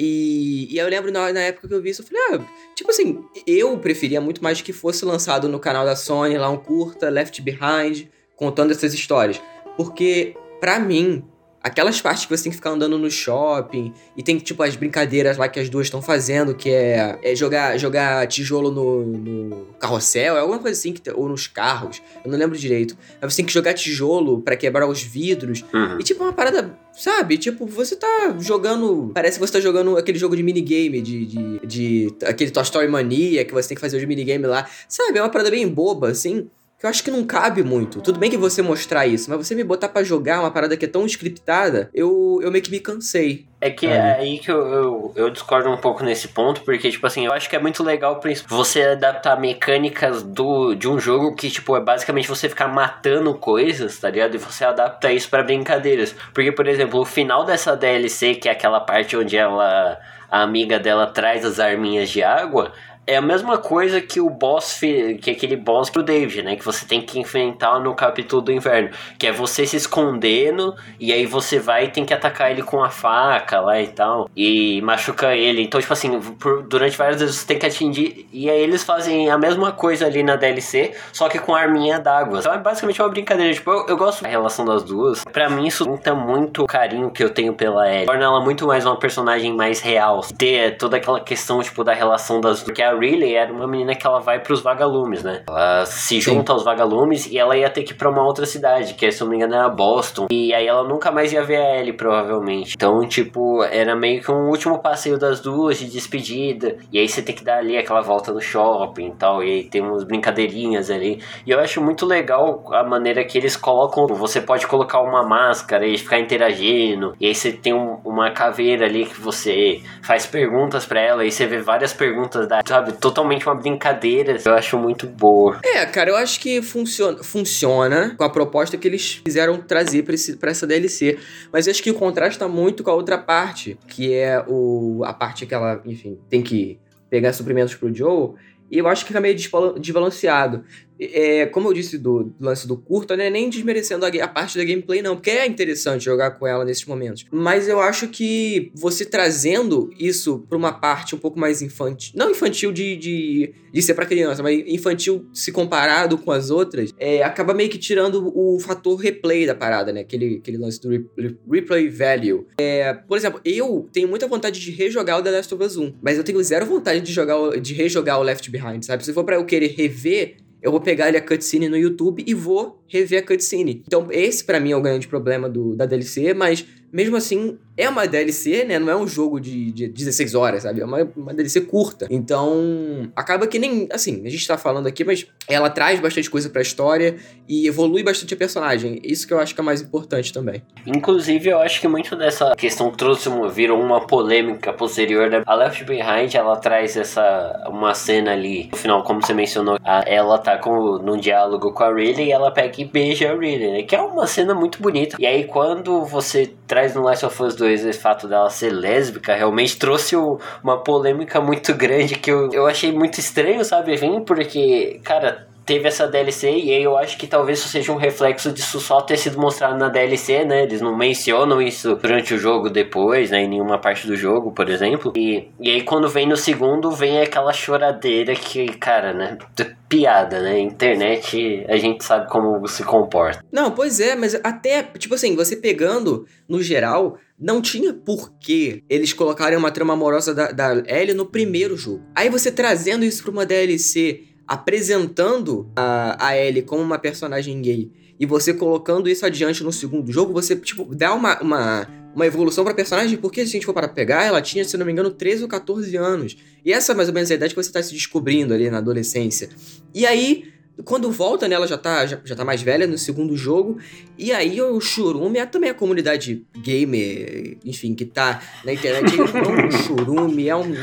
[0.01, 2.89] E, e eu lembro na, na época que eu vi isso, eu falei, ah, tipo
[2.89, 7.09] assim, eu preferia muito mais que fosse lançado no canal da Sony, lá um curta,
[7.09, 8.07] Left Behind,
[8.37, 9.41] contando essas histórias.
[9.75, 11.21] Porque, pra mim,
[11.61, 15.37] aquelas partes que você tem que ficar andando no shopping e tem tipo as brincadeiras
[15.37, 20.37] lá que as duas estão fazendo, que é, é jogar, jogar tijolo no, no carrossel,
[20.37, 22.97] é alguma coisa assim, que, ou nos carros, eu não lembro direito.
[23.21, 25.63] Mas você tem que jogar tijolo pra quebrar os vidros.
[25.73, 25.99] Uhum.
[25.99, 27.37] E tipo, uma parada, sabe?
[27.37, 29.11] Tipo, você tá jogando.
[29.13, 32.15] Parece que você tá jogando aquele jogo de minigame, de, de, de.
[32.25, 34.67] aquele Toy Story Mania, que você tem que fazer os minigame lá.
[34.87, 35.19] Sabe?
[35.19, 36.49] É uma parada bem boba, assim.
[36.79, 37.99] Que eu acho que não cabe muito.
[37.99, 40.85] Tudo bem que você mostrar isso, mas você me botar pra jogar uma parada que
[40.85, 43.45] é tão scriptada, eu, eu meio que me cansei.
[43.59, 47.05] É que é aí que eu, eu, eu discordo um pouco nesse ponto, porque, tipo
[47.05, 51.49] assim, eu acho que é muito legal você adaptar mecânicas do, de um jogo que,
[51.51, 54.35] tipo, é basicamente você ficar matando coisas, tá ligado?
[54.35, 56.15] E você adapta isso pra brincadeiras.
[56.33, 59.99] Porque, por exemplo, o final dessa DLC, que é aquela parte onde ela.
[60.31, 62.71] A amiga dela traz as arminhas de água.
[63.09, 66.55] É a mesma coisa que o boss, que aquele boss pro David, né?
[66.55, 68.91] Que você tem que enfrentar no capítulo do inverno.
[69.17, 72.83] Que é você se escondendo e aí você vai e tem que atacar ele com
[72.83, 74.29] a faca lá e tal.
[74.35, 75.63] E machuca ele.
[75.63, 78.27] Então, tipo assim, por- durante várias vezes você tem que atingir.
[78.31, 82.39] E aí eles fazem a mesma coisa ali na DLC, só que com arminha d'água.
[82.39, 83.53] Então é basicamente uma brincadeira.
[83.53, 85.23] Tipo, eu, eu gosto da relação das duas.
[85.25, 88.05] Pra mim, isso junta muito o carinho que eu tenho pela Ellie.
[88.05, 90.21] Torna ela muito mais uma personagem mais real.
[90.37, 92.75] Ter toda aquela questão, tipo, da relação das duas.
[92.75, 95.43] Que a Riley era uma menina que ela vai pros vagalumes, né?
[95.47, 98.93] Ela se junta aos vagalumes e ela ia ter que ir pra uma outra cidade,
[98.93, 100.27] que se eu não me engano era Boston.
[100.31, 102.73] E aí ela nunca mais ia ver a Ellie, provavelmente.
[102.75, 106.77] Então, tipo, era meio que um último passeio das duas de despedida.
[106.91, 109.43] E aí você tem que dar ali aquela volta no shopping e tal.
[109.43, 111.21] E aí tem umas brincadeirinhas ali.
[111.45, 114.07] E eu acho muito legal a maneira que eles colocam.
[114.07, 117.15] Você pode colocar uma máscara e ficar interagindo.
[117.19, 121.25] E aí você tem um- uma caveira ali que você faz perguntas pra ela.
[121.25, 124.37] E você vê várias perguntas da, sabe, totalmente uma brincadeira.
[124.43, 125.59] Eu acho muito boa.
[125.63, 130.13] É, cara, eu acho que funciona, funciona com a proposta que eles quiseram trazer pra,
[130.15, 131.17] esse, pra essa DLC.
[131.51, 135.53] Mas acho que contrasta muito com a outra parte, que é o, a parte que
[135.53, 138.33] ela, enfim, tem que pegar suprimentos pro Joe.
[138.71, 140.63] E eu acho que fica meio desbala- desbalanceado.
[140.99, 144.63] É, como eu disse do, lance do curto, né, nem desmerecendo a, a parte da
[144.63, 147.25] gameplay, não, porque é interessante jogar com ela nesses momentos.
[147.31, 152.31] Mas eu acho que você trazendo isso pra uma parte um pouco mais infantil, não
[152.31, 157.23] infantil de, de, de ser pra criança, mas infantil se comparado com as outras, é,
[157.23, 160.01] acaba meio que tirando o fator replay da parada, né?
[160.01, 162.45] Aquele, aquele lance do re- re- replay value.
[162.59, 165.93] É, por exemplo, eu tenho muita vontade de rejogar o The Last of Us 1,
[166.01, 169.05] mas eu tenho zero vontade de, jogar o- de rejogar o Left Behind, sabe?
[169.05, 172.33] Se for pra eu querer rever eu vou pegar ali a cutscene no YouTube e
[172.33, 173.83] vou rever a cutscene.
[173.87, 177.87] Então, esse pra mim é o grande problema do, da DLC, mas mesmo assim, é
[177.87, 178.79] uma DLC, né?
[178.79, 180.81] Não é um jogo de, de 16 horas, sabe?
[180.81, 182.07] É uma, uma DLC curta.
[182.09, 183.87] Então, acaba que nem.
[183.91, 187.15] Assim, a gente tá falando aqui, mas ela traz bastante coisa pra história
[187.47, 188.99] e evolui bastante a personagem.
[189.03, 190.63] Isso que eu acho que é mais importante também.
[190.85, 195.29] Inclusive, eu acho que muito dessa questão trouxe uma, virou uma polêmica posterior.
[195.29, 195.43] Né?
[195.45, 200.03] A Left Behind, ela traz essa uma cena ali, no final, como você mencionou, a-
[200.07, 203.71] ela tá com, num diálogo com a Riley e ela pega e beija a Riley,
[203.71, 203.83] né?
[203.83, 205.17] Que é uma cena muito bonita.
[205.19, 209.35] E aí, quando você traz no Last of Us 2 esse fato dela ser lésbica,
[209.35, 213.95] realmente trouxe o- uma polêmica muito grande que eu, eu achei muito estranho, sabe?
[214.25, 218.79] Porque, cara, teve essa DLC e aí eu acho que talvez seja um reflexo disso
[218.79, 220.63] só ter sido mostrado na DLC, né?
[220.63, 223.43] Eles não mencionam isso durante o jogo depois, né?
[223.43, 225.13] Em nenhuma parte do jogo, por exemplo.
[225.15, 229.37] E, e aí quando vem no segundo, vem aquela choradeira que, cara, né?
[229.87, 230.59] Piada, né?
[230.59, 233.43] Internet, a gente sabe como se comporta.
[233.51, 239.13] Não, pois é, mas até, tipo assim, você pegando no geral, não tinha porquê eles
[239.13, 242.03] colocarem uma trama amorosa da, da Ellie no primeiro jogo.
[242.15, 247.91] Aí você trazendo isso pra uma DLC, apresentando a, a Ellie como uma personagem gay,
[248.19, 252.63] e você colocando isso adiante no segundo jogo, você, tipo, dá uma, uma, uma evolução
[252.63, 255.11] pra personagem, porque se a gente for para pegar, ela tinha, se não me engano,
[255.11, 256.35] 13 ou 14 anos.
[256.65, 258.79] E essa é mais ou menos a idade que você tá se descobrindo ali na
[258.79, 259.49] adolescência.
[259.93, 260.51] E aí,
[260.83, 263.77] quando volta, né, ela já tá, já, já tá mais velha no segundo jogo.
[264.17, 269.13] E aí o Churume é também a comunidade gamer, enfim, que tá na internet.
[269.15, 270.73] é um Churume, é um,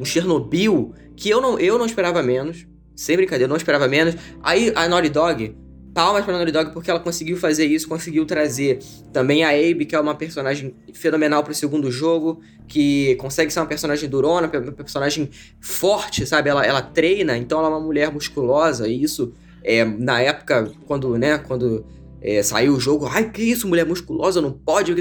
[0.00, 2.66] um Chernobyl, que eu não, eu não esperava menos.
[2.94, 4.14] Sem brincadeira, eu não esperava menos.
[4.42, 5.56] Aí a Naughty Dog,
[5.94, 8.80] palmas pra Naughty Dog porque ela conseguiu fazer isso, conseguiu trazer
[9.12, 13.66] também a Abe, que é uma personagem fenomenal pro segundo jogo, que consegue ser uma
[13.66, 15.30] personagem durona, uma personagem
[15.60, 16.50] forte, sabe?
[16.50, 19.32] Ela, ela treina, então ela é uma mulher musculosa, e isso,
[19.62, 21.86] é, na época, quando, né, quando
[22.20, 24.94] é, saiu o jogo, ai, que isso, mulher musculosa, não pode,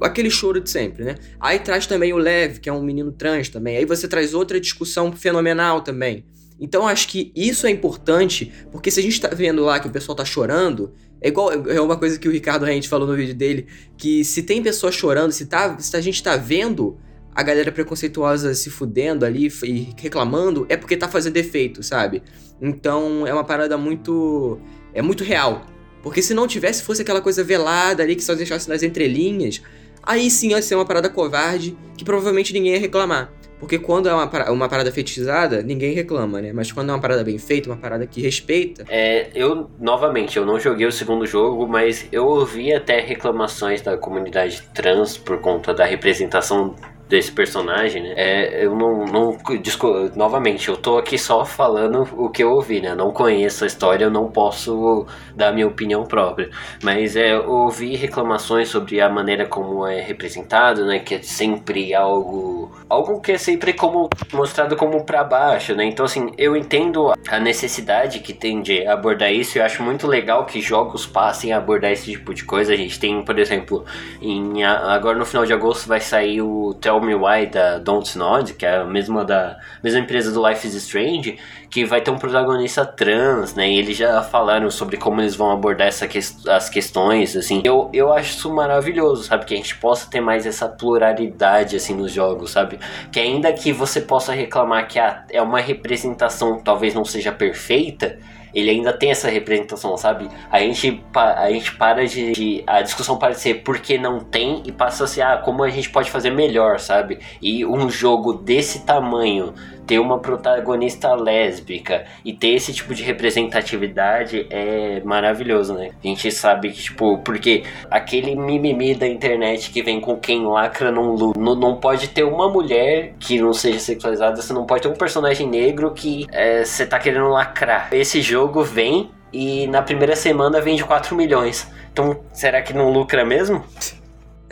[0.00, 1.16] aquele choro de sempre, né?
[1.38, 4.58] Aí traz também o Lev, que é um menino trans também, aí você traz outra
[4.58, 6.24] discussão fenomenal também,
[6.62, 9.90] então acho que isso é importante, porque se a gente tá vendo lá que o
[9.90, 13.34] pessoal tá chorando, é igual é uma coisa que o Ricardo Rente falou no vídeo
[13.34, 13.66] dele,
[13.98, 16.96] que se tem pessoas chorando, se, tá, se a gente tá vendo
[17.34, 22.22] a galera preconceituosa se fudendo ali e reclamando, é porque tá fazendo efeito, sabe?
[22.60, 24.60] Então é uma parada muito.
[24.94, 25.66] é muito real.
[26.00, 29.60] Porque se não tivesse, fosse aquela coisa velada ali que só deixasse nas entrelinhas,
[30.02, 33.32] aí sim ia ser uma parada covarde que provavelmente ninguém ia reclamar.
[33.62, 36.52] Porque quando é uma, uma parada fetichizada, ninguém reclama, né?
[36.52, 38.84] Mas quando é uma parada bem feita, uma parada que respeita.
[38.88, 43.96] É, eu, novamente, eu não joguei o segundo jogo, mas eu ouvi até reclamações da
[43.96, 46.74] comunidade trans por conta da representação
[47.12, 48.14] desse personagem, né?
[48.16, 52.80] É, eu não, não disco, novamente, eu tô aqui só falando o que eu ouvi,
[52.80, 52.94] né?
[52.94, 55.06] não conheço a história, eu não posso
[55.36, 56.48] dar minha opinião própria.
[56.82, 61.00] Mas é, eu ouvi reclamações sobre a maneira como é representado, né?
[61.00, 65.84] Que é sempre algo, algo que é sempre como mostrado como para baixo, né?
[65.84, 69.58] Então assim, eu entendo a necessidade que tem de abordar isso.
[69.58, 72.72] Eu acho muito legal que jogos passem a abordar esse tipo de coisa.
[72.72, 73.84] A gente tem, por exemplo,
[74.22, 78.54] em agora no final de agosto vai sair o Tell Me Why da Don't Nod,
[78.54, 81.38] que é a mesma da mesma empresa do Life is Strange,
[81.70, 83.70] que vai ter um protagonista trans, né?
[83.70, 87.62] E eles já falaram sobre como eles vão abordar essa que, as questões, assim.
[87.64, 89.44] Eu, eu acho isso maravilhoso, sabe?
[89.44, 92.78] Que a gente possa ter mais essa pluralidade, assim, nos jogos, sabe?
[93.10, 98.18] Que ainda que você possa reclamar que é uma representação talvez não seja perfeita,
[98.54, 100.28] ele ainda tem essa representação, sabe?
[100.50, 104.62] A gente, a gente para de, de, A discussão para de ser porque não tem
[104.66, 107.18] e passa a ser, ah, como a gente pode fazer melhor, sabe?
[107.40, 109.54] E um jogo desse tamanho
[109.86, 115.90] ter uma protagonista lésbica e ter esse tipo de representatividade é maravilhoso, né?
[116.02, 120.90] A gente sabe que, tipo, porque aquele mimimi da internet que vem com quem lacra
[120.90, 124.82] não luta, não, não pode ter uma mulher que não seja sexualizada, você não pode
[124.82, 127.88] ter um personagem negro que é, você é, tá querendo lacrar.
[127.92, 131.70] Esse jogo vem e na primeira semana vende 4 milhões.
[131.92, 133.64] Então, será que não lucra mesmo?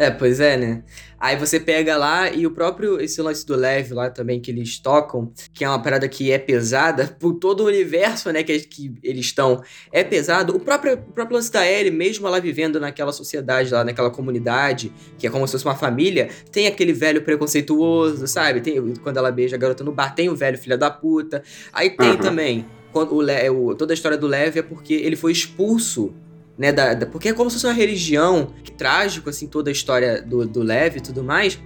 [0.01, 0.83] É, pois é, né?
[1.19, 4.79] Aí você pega lá e o próprio, esse lance do leve lá também que eles
[4.79, 8.95] tocam, que é uma parada que é pesada, por todo o universo, né, que, que
[9.03, 10.57] eles estão, é pesado.
[10.57, 14.91] O próprio, o próprio lance da Ellie, mesmo ela vivendo naquela sociedade lá, naquela comunidade,
[15.19, 18.63] que é como se fosse uma família, tem aquele velho preconceituoso, sabe?
[18.63, 21.43] Tem, quando ela beija a garota no bar, tem o velho filho da puta.
[21.75, 22.17] Aí tem uhum.
[22.17, 26.15] também, quando o, o, toda a história do Leve é porque ele foi expulso
[26.61, 26.73] né?
[26.73, 30.21] Da, da, porque é como se fosse uma religião, que trágico, assim, toda a história
[30.21, 31.59] do, do Levi e tudo mais.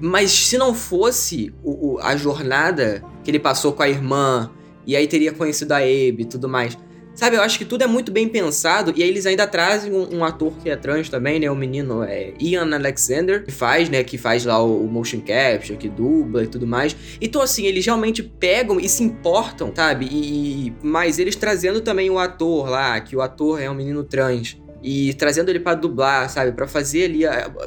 [0.00, 4.50] Mas se não fosse o, o, a jornada que ele passou com a irmã,
[4.86, 6.78] e aí teria conhecido a Abe e tudo mais,
[7.18, 10.18] Sabe, eu acho que tudo é muito bem pensado e aí eles ainda trazem um,
[10.18, 11.50] um ator que é trans também, né?
[11.50, 14.04] O menino é Ian Alexander, que faz, né?
[14.04, 16.94] Que faz lá o, o, motion capture, que dubla e tudo mais.
[17.20, 20.06] Então, assim, eles realmente pegam e se importam, sabe?
[20.08, 24.56] E, mas eles trazendo também o ator lá, que o ator é um menino trans.
[24.80, 26.52] E trazendo ele para dublar, sabe?
[26.52, 27.22] para fazer ali.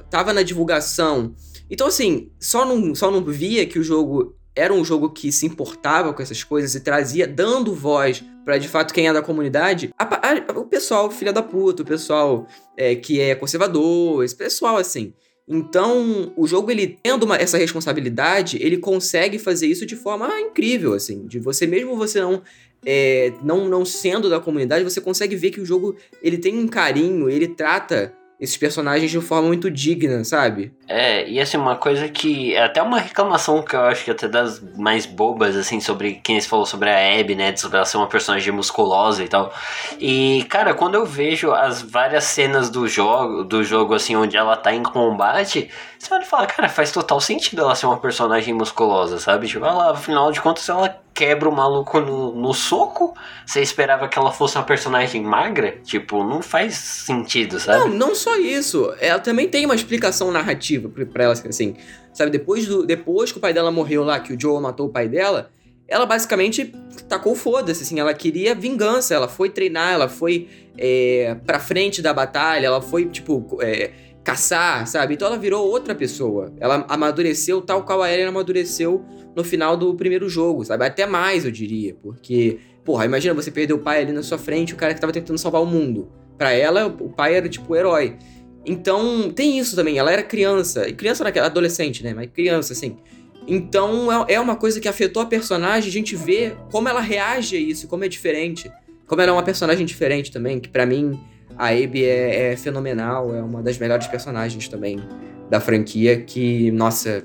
[0.10, 1.36] Tava na divulgação.
[1.70, 5.46] Então, assim, só não, só não via que o jogo era um jogo que se
[5.46, 9.94] importava com essas coisas e trazia, dando voz para de fato quem é da comunidade,
[9.98, 14.78] a, a, o pessoal filha da puta, o pessoal é, que é conservador, esse pessoal
[14.78, 15.14] assim.
[15.48, 20.94] Então, o jogo, ele tendo uma, essa responsabilidade, ele consegue fazer isso de forma incrível,
[20.94, 21.26] assim.
[21.26, 22.42] De você, mesmo você não,
[22.86, 26.68] é, não, não sendo da comunidade, você consegue ver que o jogo, ele tem um
[26.68, 30.74] carinho, ele trata esses personagens de forma muito digna, sabe?
[30.88, 32.56] É, e assim, uma coisa que.
[32.56, 36.42] É até uma reclamação que eu acho que até das mais bobas, assim, sobre quem
[36.42, 37.56] se falou sobre a Abby, né?
[37.56, 39.54] Sobre ela ser uma personagem musculosa e tal.
[40.00, 44.58] E, cara, quando eu vejo as várias cenas do jogo, do jogo, assim, onde ela
[44.58, 45.70] tá em combate,
[46.00, 49.48] você vai falar, cara, faz total sentido ela ser uma personagem musculosa, sabe?
[49.48, 53.14] Tipo, ela, afinal de contas, ela quebra o maluco no, no soco.
[53.46, 55.78] Você esperava que ela fosse uma personagem magra?
[55.84, 57.78] Tipo, não faz sentido, sabe?
[57.78, 58.92] Não, não só isso.
[59.00, 61.76] Ela também tem uma explicação narrativa pra ela, assim.
[62.12, 64.90] Sabe, depois, do, depois que o pai dela morreu lá, que o Joe matou o
[64.90, 65.52] pai dela,
[65.88, 66.74] ela basicamente
[67.08, 68.00] tacou foda-se, assim.
[68.00, 73.06] Ela queria vingança, ela foi treinar, ela foi é, pra frente da batalha, ela foi,
[73.06, 73.60] tipo...
[73.62, 73.92] É,
[74.24, 75.16] caçar, sabe?
[75.16, 76.54] Então ela virou outra pessoa.
[76.60, 79.04] Ela amadureceu tal qual a Eren amadureceu
[79.36, 80.86] no final do primeiro jogo, sabe?
[80.86, 84.74] Até mais, eu diria, porque, porra, imagina você perder o pai ali na sua frente,
[84.74, 86.12] o cara que tava tentando salvar o mundo.
[86.38, 88.18] Para ela, o pai era tipo o herói.
[88.66, 89.98] Então, tem isso também.
[89.98, 92.14] Ela era criança, e criança naquela adolescente, né?
[92.14, 92.98] Mas criança assim.
[93.48, 97.56] Então, é, é uma coisa que afetou a personagem, a gente vê como ela reage
[97.56, 98.72] a isso, como é diferente.
[99.08, 101.20] Como ela é uma personagem diferente também, que para mim
[101.62, 105.00] a Abby é, é, fenomenal, é uma das melhores personagens também
[105.48, 107.24] da franquia, que, nossa,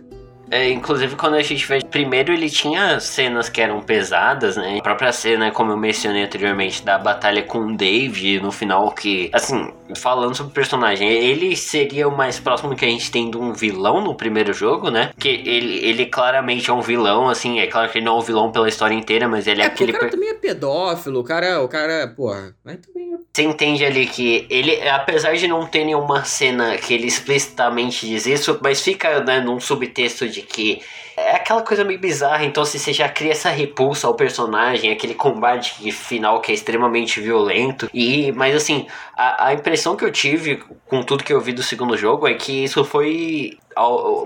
[0.50, 1.80] é, inclusive, quando a gente vê.
[1.82, 4.78] Primeiro, ele tinha cenas que eram pesadas, né?
[4.78, 9.28] A própria cena, como eu mencionei anteriormente, da batalha com o Dave, no final, que.
[9.32, 13.36] Assim, falando sobre o personagem, ele seria o mais próximo que a gente tem de
[13.36, 15.10] um vilão no primeiro jogo, né?
[15.18, 17.58] Que ele, ele claramente é um vilão, assim.
[17.58, 19.68] É claro que ele não é um vilão pela história inteira, mas ele é, é
[19.68, 19.92] aquele.
[19.92, 21.62] O cara também é pedófilo, o cara.
[21.62, 22.54] O cara, porra.
[22.64, 26.94] Mas também é você entende ali que ele, apesar de não ter nenhuma cena que
[26.94, 30.80] ele explicitamente diz isso, mas fica né, num subtexto de que
[31.16, 35.14] é aquela coisa meio bizarra, então se você já cria essa repulsa ao personagem, aquele
[35.14, 37.88] combate final que é extremamente violento.
[37.92, 41.62] E, mas assim, a, a impressão que eu tive com tudo que eu vi do
[41.62, 43.56] segundo jogo é que isso foi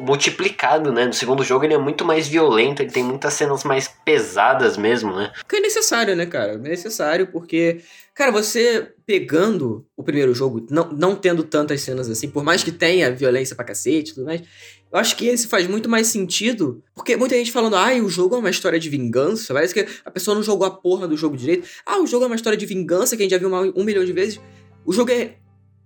[0.01, 1.07] multiplicado, né?
[1.07, 5.15] No segundo jogo ele é muito mais violento, ele tem muitas cenas mais pesadas mesmo,
[5.15, 5.33] né?
[5.49, 6.53] Que é necessário, né, cara?
[6.53, 7.81] É necessário porque,
[8.15, 12.71] cara, você pegando o primeiro jogo, não, não tendo tantas cenas assim, por mais que
[12.71, 14.43] tenha violência pra cacete e tudo mais,
[14.93, 18.35] eu acho que esse faz muito mais sentido, porque muita gente falando, ah, o jogo
[18.35, 21.37] é uma história de vingança, parece que a pessoa não jogou a porra do jogo
[21.37, 21.69] direito.
[21.87, 23.85] Ah, o jogo é uma história de vingança que a gente já viu uma, um
[23.85, 24.41] milhão de vezes.
[24.85, 25.37] O jogo é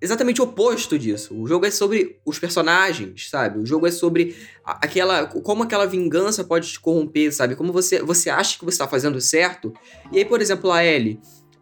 [0.00, 1.34] exatamente o oposto disso.
[1.34, 3.58] O jogo é sobre os personagens, sabe?
[3.58, 7.56] O jogo é sobre aquela como aquela vingança pode te corromper, sabe?
[7.56, 9.72] Como você você acha que você tá fazendo certo.
[10.12, 11.20] E aí, por exemplo, a Ellie,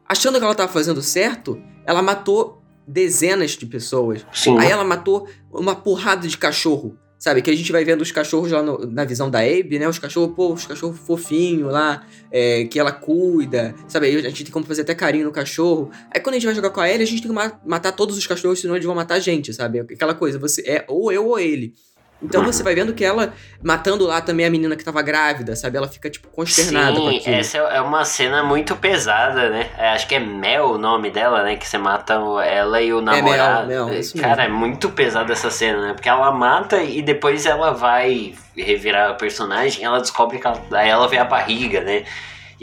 [0.09, 4.27] achando que ela tava fazendo certo, ela matou dezenas de pessoas.
[4.33, 4.59] Sim.
[4.59, 6.99] Aí ela matou uma porrada de cachorro.
[7.23, 9.89] Sabe, que a gente vai vendo os cachorros lá no, na visão da Abe, né?
[9.89, 14.09] Os cachorros, pô, os cachorros fofinhos lá, é, que ela cuida, sabe?
[14.09, 15.89] A gente tem como fazer até carinho no cachorro.
[16.13, 18.19] Aí quando a gente vai jogar com a Ellie, a gente tem que matar todos
[18.19, 19.79] os cachorros, senão eles vão matar a gente, sabe?
[19.79, 21.75] Aquela coisa, você é ou eu ou ele.
[22.23, 25.77] Então você vai vendo que ela matando lá também a menina que tava grávida, sabe?
[25.77, 29.71] Ela fica, tipo, consternada Sim, essa é uma cena muito pesada, né?
[29.77, 31.57] É, acho que é Mel o nome dela, né?
[31.57, 32.15] Que você mata
[32.45, 33.65] ela e o namorado.
[33.65, 34.57] É Mel, Mel, isso Cara, mesmo.
[34.57, 35.93] é muito pesada essa cena, né?
[35.95, 41.09] Porque ela mata e depois ela vai revirar o personagem ela descobre que ela, ela
[41.09, 42.05] vê a barriga, né?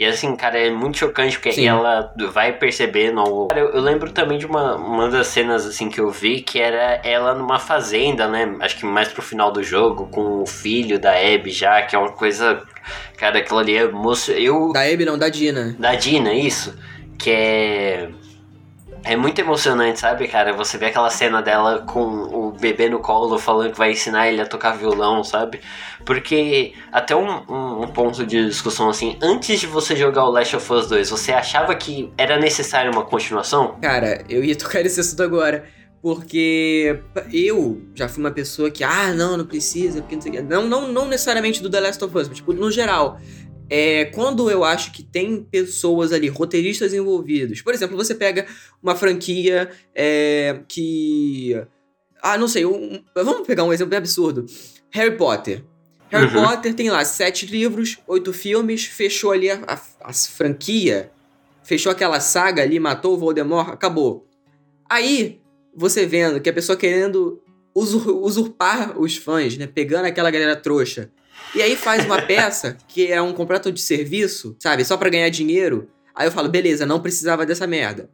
[0.00, 1.66] E assim, cara, é muito chocante porque Sim.
[1.66, 3.48] ela vai percebendo.
[3.48, 6.58] Cara, eu, eu lembro também de uma, uma das cenas assim que eu vi que
[6.58, 8.56] era ela numa fazenda, né?
[8.60, 11.98] Acho que mais pro final do jogo, com o filho da Abby já, que é
[11.98, 12.62] uma coisa.
[13.18, 14.32] Cara, aquilo ali é moço.
[14.32, 14.72] Eu.
[14.72, 15.76] Da Abby não, da Dina.
[15.78, 16.74] Da Dina, isso.
[17.18, 18.08] Que é.
[19.02, 20.52] É muito emocionante, sabe, cara?
[20.52, 24.40] Você vê aquela cena dela com o bebê no colo falando que vai ensinar ele
[24.40, 25.60] a tocar violão, sabe?
[26.04, 30.56] Porque até um, um, um, ponto de discussão assim, antes de você jogar o Last
[30.56, 33.78] of Us 2, você achava que era necessário uma continuação?
[33.80, 35.64] Cara, eu ia tocar esse assunto agora.
[36.02, 36.98] Porque
[37.30, 40.40] eu já fui uma pessoa que, ah, não, não precisa, porque não sei o quê.
[40.40, 43.20] Não, não, não necessariamente do The Last of Us, mas tipo, no geral.
[43.72, 47.62] É, quando eu acho que tem pessoas ali, roteiristas envolvidos.
[47.62, 48.44] Por exemplo, você pega
[48.82, 51.56] uma franquia é, que.
[52.20, 52.66] Ah, não sei.
[52.66, 54.44] Um, vamos pegar um exemplo bem absurdo.
[54.90, 55.62] Harry Potter.
[56.08, 56.44] Harry uhum.
[56.44, 61.12] Potter tem lá sete livros, oito filmes, fechou ali a, a, a, franquia,
[61.62, 64.26] fechou aquela saga ali, matou o Voldemort, acabou.
[64.90, 65.40] Aí,
[65.72, 67.40] você vendo que a pessoa querendo
[67.72, 69.68] usur, usurpar os fãs, né?
[69.68, 71.12] Pegando aquela galera trouxa.
[71.54, 74.84] E aí faz uma peça que é um completo de serviço, sabe?
[74.84, 75.88] Só para ganhar dinheiro.
[76.14, 78.08] Aí eu falo, beleza, não precisava dessa merda.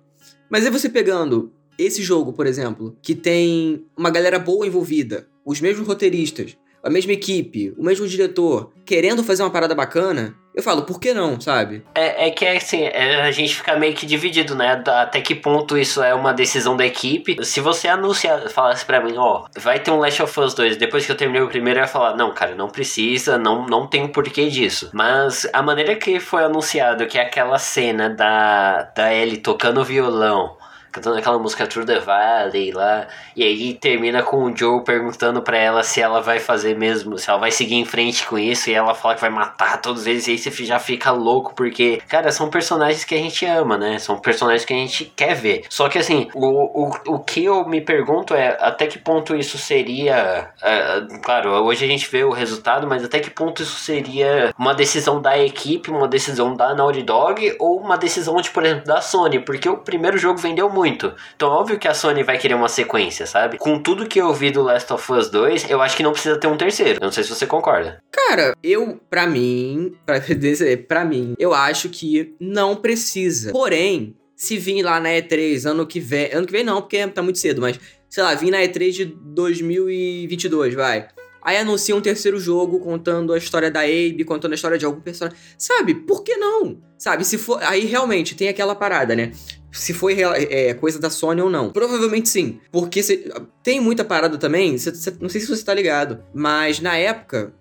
[0.48, 5.60] Mas aí você pegando esse jogo, por exemplo, que tem uma galera boa envolvida, os
[5.60, 6.56] mesmos roteiristas,
[6.86, 11.12] a mesma equipe, o mesmo diretor, querendo fazer uma parada bacana, eu falo, por que
[11.12, 11.82] não, sabe?
[11.92, 14.80] É, é que assim, é, a gente fica meio que dividido, né?
[14.86, 17.44] Até que ponto isso é uma decisão da equipe.
[17.44, 21.04] Se você anunciar, falasse pra mim, ó, vai ter um Last of Us 2, depois
[21.04, 24.04] que eu terminei o primeiro, eu ia falar, não, cara, não precisa, não, não tem
[24.04, 24.88] um porquê disso.
[24.94, 30.56] Mas a maneira que foi anunciado, que é aquela cena da, da Ellie tocando violão
[30.96, 33.06] cantando aquela música Through the Valley lá.
[33.34, 37.28] E aí termina com o Joe perguntando para ela se ela vai fazer mesmo, se
[37.28, 38.70] ela vai seguir em frente com isso.
[38.70, 40.26] E ela fala que vai matar todos eles.
[40.26, 43.98] E aí você já fica louco, porque, cara, são personagens que a gente ama, né?
[43.98, 45.64] São personagens que a gente quer ver.
[45.68, 49.58] Só que assim, o, o, o que eu me pergunto é até que ponto isso
[49.58, 50.50] seria.
[50.62, 54.74] Uh, claro, hoje a gente vê o resultado, mas até que ponto isso seria uma
[54.74, 59.02] decisão da equipe, uma decisão da Naughty Dog ou uma decisão, de, por exemplo, da
[59.02, 59.40] Sony?
[59.40, 61.12] Porque o primeiro jogo vendeu muito muito.
[61.34, 63.58] Então, óbvio que a Sony vai querer uma sequência, sabe?
[63.58, 66.38] Com tudo que eu vi do Last of Us 2, eu acho que não precisa
[66.38, 66.98] ter um terceiro.
[67.00, 68.00] Eu não sei se você concorda.
[68.10, 73.50] Cara, eu, pra mim, pra dizer, pra mim, eu acho que não precisa.
[73.50, 77.22] Porém, se vir lá na E3 ano que vem, ano que vem não, porque tá
[77.22, 81.08] muito cedo, mas sei lá, vir na E3 de 2022, vai.
[81.46, 85.00] Aí anuncia um terceiro jogo contando a história da Abe, contando a história de algum
[85.00, 85.38] personagem.
[85.56, 86.82] Sabe, por que não?
[86.98, 87.62] Sabe, se for.
[87.62, 89.30] Aí realmente tem aquela parada, né?
[89.76, 91.70] Se foi é, coisa da Sony ou não.
[91.70, 92.58] Provavelmente sim.
[92.72, 93.30] Porque cê,
[93.62, 97.52] tem muita parada também, cê, cê, não sei se você tá ligado, mas na época,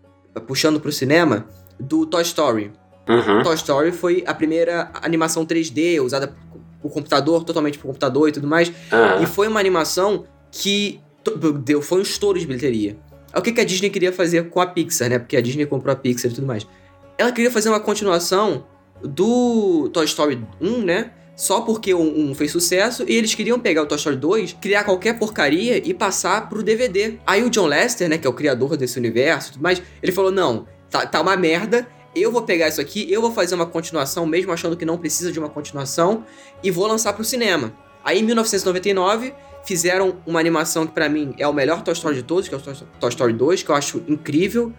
[0.48, 1.48] puxando pro cinema,
[1.80, 2.72] do Toy Story.
[3.08, 3.44] Uhum.
[3.44, 6.34] Toy Story foi a primeira animação 3D usada
[6.82, 8.70] por computador, totalmente por computador e tudo mais.
[8.70, 9.24] Uhum.
[9.24, 11.00] E foi uma animação que
[11.64, 12.98] deu, foi um estouro de bilheteria.
[13.34, 15.20] É o que, que a Disney queria fazer com a Pixar, né?
[15.20, 16.66] Porque a Disney comprou a Pixar e tudo mais.
[17.18, 18.66] Ela queria fazer uma continuação
[19.04, 21.12] do Toy Story 1, né?
[21.36, 24.86] Só porque o 1 fez sucesso e eles queriam pegar o Toy Story 2, criar
[24.86, 27.20] qualquer porcaria e passar pro DVD.
[27.28, 30.66] Aí o John Lester, né, que é o criador desse universo mais, ele falou: não,
[30.90, 34.52] tá, tá uma merda, eu vou pegar isso aqui, eu vou fazer uma continuação, mesmo
[34.54, 36.24] achando que não precisa de uma continuação,
[36.64, 37.74] e vou lançar pro cinema.
[38.04, 39.34] Aí em 1999
[39.66, 42.58] fizeram uma animação que para mim é o melhor Toy Story de todos, que é
[42.58, 44.72] o Toy Story 2, que eu acho incrível,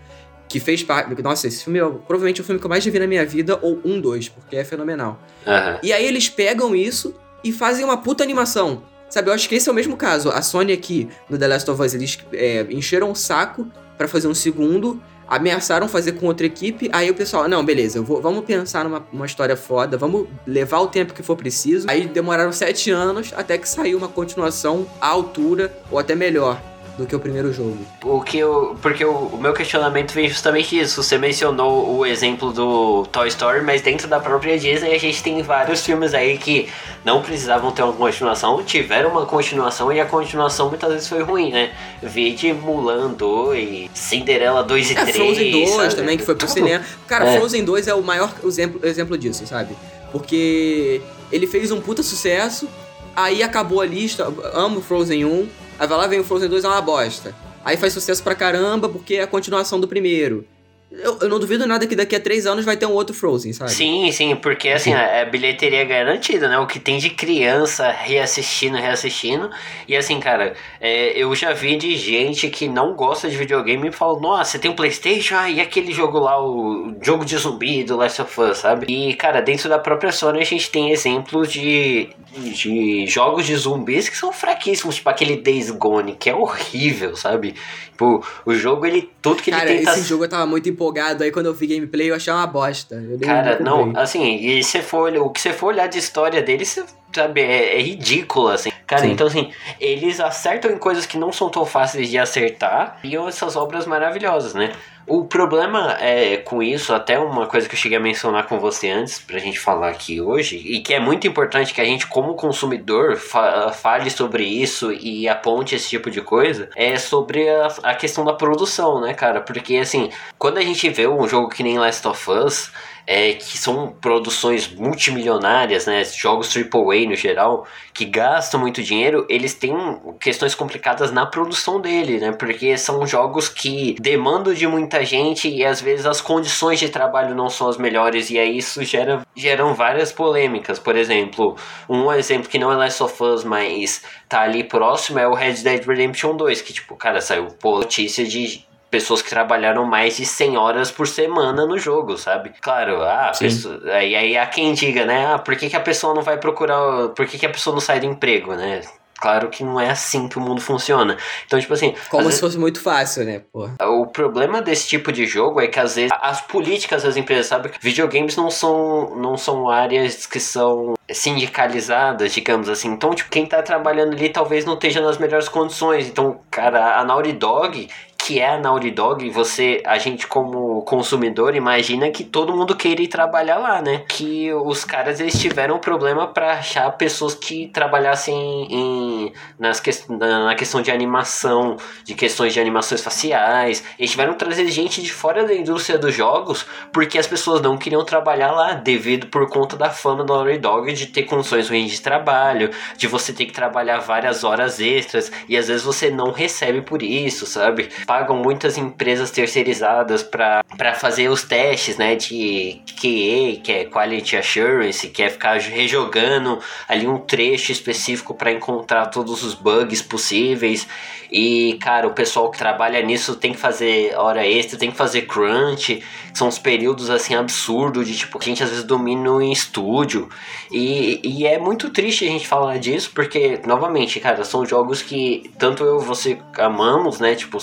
[0.57, 1.23] que fez parte.
[1.23, 3.79] Nossa, esse filme é provavelmente o filme que eu mais vi na minha vida, ou
[3.85, 5.21] um, dois, porque é fenomenal.
[5.47, 5.79] Uhum.
[5.83, 8.83] E aí eles pegam isso e fazem uma puta animação.
[9.11, 10.31] Sabe, eu acho que esse é o mesmo caso.
[10.31, 14.29] A Sony aqui, no The Last of Us, eles é, encheram o saco para fazer
[14.29, 18.83] um segundo, ameaçaram fazer com outra equipe, aí o pessoal, não, beleza, vou, vamos pensar
[18.83, 21.87] numa uma história foda, vamos levar o tempo que for preciso.
[21.91, 26.61] Aí demoraram sete anos até que saiu uma continuação à altura, ou até melhor
[26.97, 27.77] do que o primeiro jogo.
[28.03, 31.03] O que eu, porque o, o, meu questionamento vem justamente isso.
[31.03, 35.43] Você mencionou o exemplo do Toy Story, mas dentro da própria Disney a gente tem
[35.43, 36.69] vários filmes aí que
[37.05, 41.51] não precisavam ter uma continuação, tiveram uma continuação e a continuação muitas vezes foi ruim,
[41.53, 41.73] né?
[42.03, 45.17] Vide Mulan 2, Cinderela 2 e é, 3.
[45.17, 45.95] Frozen 2 sabe?
[45.97, 46.83] também, que foi pro cinema.
[47.07, 47.39] Cara, é.
[47.39, 49.77] Frozen 2 é o maior exemplo, exemplo disso, sabe?
[50.11, 52.67] Porque ele fez um puta sucesso,
[53.15, 54.33] aí acabou a lista.
[54.55, 57.35] Amo Frozen 1 Aí vai lá, vem o Frozen 2 é uma bosta.
[57.65, 60.47] Aí faz sucesso pra caramba porque é a continuação do primeiro.
[60.89, 63.53] Eu, eu, não duvido nada que daqui a três anos vai ter um outro Frozen,
[63.53, 63.73] sabe?
[63.73, 66.59] Sim, sim, porque assim, a, a bilheteria é garantida, né?
[66.59, 69.51] O que tem de criança reassistindo, reassistindo.
[69.89, 73.93] E assim, cara, é, eu já vi de gente que não gosta de videogame e
[73.93, 75.35] fala, nossa, você tem um Playstation?
[75.35, 78.87] Ah, e aquele jogo lá, o jogo de zumbi do Last of Us, sabe?
[78.89, 84.09] E, cara, dentro da própria Sony a gente tem exemplos de, de jogos de zumbis
[84.09, 87.57] que são fraquíssimos, tipo aquele Days Gone, que é horrível, sabe?
[87.97, 89.11] Tipo, o jogo, ele.
[89.23, 89.93] Tudo que cara, ele tenta.
[89.93, 93.03] Esse jogo eu tava muito empolgado, aí quando eu vi gameplay eu achei uma bosta.
[93.23, 96.85] cara, não, assim, e se for, o que você for olhar de história dele, você
[97.13, 98.71] sabe, é, é ridículo, assim.
[98.87, 99.13] Cara, Sim.
[99.13, 99.51] então assim,
[99.81, 104.55] eles acertam em coisas que não são tão fáceis de acertar e essas obras maravilhosas,
[104.55, 104.73] né?
[105.09, 108.91] O problema é com isso, até uma coisa que eu cheguei a mencionar com você
[108.91, 112.35] antes, pra gente falar aqui hoje, e que é muito importante que a gente, como
[112.35, 117.95] consumidor, fa fale sobre isso e aponte esse tipo de coisa, é sobre a, a
[117.95, 119.41] questão da produção, né, cara?
[119.41, 122.73] Porque assim, quando a gente vê um jogo que nem Last of Us,
[123.07, 129.55] é, que são produções multimilionárias, né, jogos AAA no geral, que gastam muito dinheiro, eles
[129.55, 129.75] têm
[130.19, 135.65] questões complicadas na produção dele, né, porque são jogos que demandam de muita gente e
[135.65, 139.75] às vezes as condições de trabalho não são as melhores e aí isso gera geram
[139.75, 140.79] várias polêmicas.
[140.79, 141.57] Por exemplo,
[141.89, 145.55] um exemplo que não é Last of Us, mas tá ali próximo é o Red
[145.55, 150.57] Dead Redemption 2, que tipo, cara, saiu notícia de pessoas que trabalharam mais de 100
[150.57, 152.53] horas por semana no jogo, sabe?
[152.61, 155.35] Claro, ah, pessoa, aí, aí há quem diga, né?
[155.35, 157.09] Ah, por que, que a pessoa não vai procurar.
[157.09, 158.81] Por que, que a pessoa não sai do emprego, né?
[159.19, 161.17] Claro que não é assim que o mundo funciona.
[161.47, 161.95] Então, tipo assim.
[162.11, 163.69] Como se vezes, fosse muito fácil, né, pô?
[163.81, 167.71] o problema desse tipo de jogo é que às vezes as políticas das empresas, sabe?
[167.81, 172.89] Videogames não são, não são áreas que são sindicalizadas, digamos assim.
[172.89, 176.07] Então, tipo, quem tá trabalhando ali talvez não esteja nas melhores condições.
[176.09, 177.89] Então, cara, a Naughty Dog
[178.27, 183.01] que é a Naughty Dog, você, a gente como consumidor imagina que todo mundo queira
[183.01, 184.03] ir trabalhar lá, né?
[184.09, 188.35] Que os caras eles tiveram problema para achar pessoas que trabalhassem
[188.69, 193.85] em, nas que, na questão de animação, de questões de animações faciais.
[193.97, 197.79] Eles tiveram que trazer gente de fora da indústria dos jogos porque as pessoas não
[197.79, 201.93] queriam trabalhar lá devido por conta da fama da Naughty Dog de ter condições ruins
[201.93, 206.33] de trabalho, de você ter que trabalhar várias horas extras e às vezes você não
[206.33, 207.89] recebe por isso, sabe?
[208.17, 215.09] Pagam muitas empresas terceirizadas para fazer os testes, né, de QA, que é Quality Assurance,
[215.09, 216.59] que é ficar rejogando
[216.89, 220.89] ali um trecho específico para encontrar todos os bugs possíveis.
[221.31, 225.23] E, cara, o pessoal que trabalha nisso tem que fazer hora extra, tem que fazer
[225.23, 226.03] crunch.
[226.33, 230.29] São uns períodos, assim, absurdos de, tipo, a gente às vezes domina em estúdio.
[230.71, 235.51] E, e é muito triste a gente falar disso, porque, novamente, cara, são jogos que
[235.59, 237.59] tanto eu e você amamos, né, tipo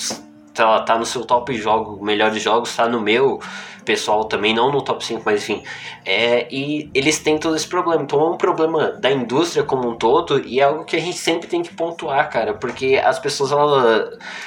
[0.54, 3.40] tá, tá no seu top jogo, melhores jogos, tá no meu
[3.84, 5.64] pessoal também, não no top 5, mas enfim.
[6.06, 8.02] É, e eles têm todo esse problema.
[8.02, 11.18] Então é um problema da indústria como um todo e é algo que a gente
[11.18, 12.54] sempre tem que pontuar, cara.
[12.54, 13.52] Porque as pessoas,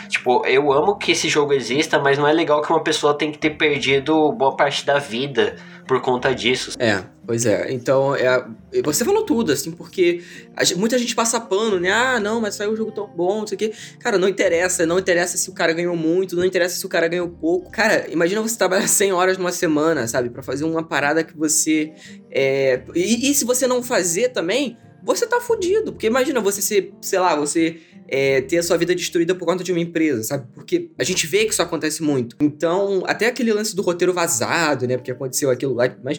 [0.09, 3.33] tipo, eu amo que esse jogo exista, mas não é legal que uma pessoa tenha
[3.33, 5.57] que ter perdido boa parte da vida
[5.87, 6.73] por conta disso.
[6.79, 7.73] É, pois é.
[7.73, 8.45] Então, é,
[8.83, 10.23] você falou tudo, assim, porque
[10.57, 11.91] a, muita gente passa pano, né?
[11.91, 13.73] Ah, não, mas saiu um jogo tão bom, não sei o quê.
[14.01, 14.85] Cara, não interessa.
[14.85, 17.71] Não interessa se o cara ganhou muito, não interessa se o cara ganhou pouco.
[17.71, 20.31] Cara, imagina você trabalhar 100 horas numa semana, sabe?
[20.31, 21.93] para fazer uma parada que você.
[22.31, 22.83] É...
[22.95, 25.93] E, e se você não fazer também, você tá fudido.
[25.93, 29.65] Porque imagina você ser, sei lá, você é, ter a sua vida destruída por conta
[29.65, 30.47] de uma empresa, sabe?
[30.55, 32.37] Porque a gente vê que isso acontece muito.
[32.41, 34.97] Então, até aquele lance do roteiro vazado, né?
[34.97, 36.19] Porque aconteceu aquilo lá, mas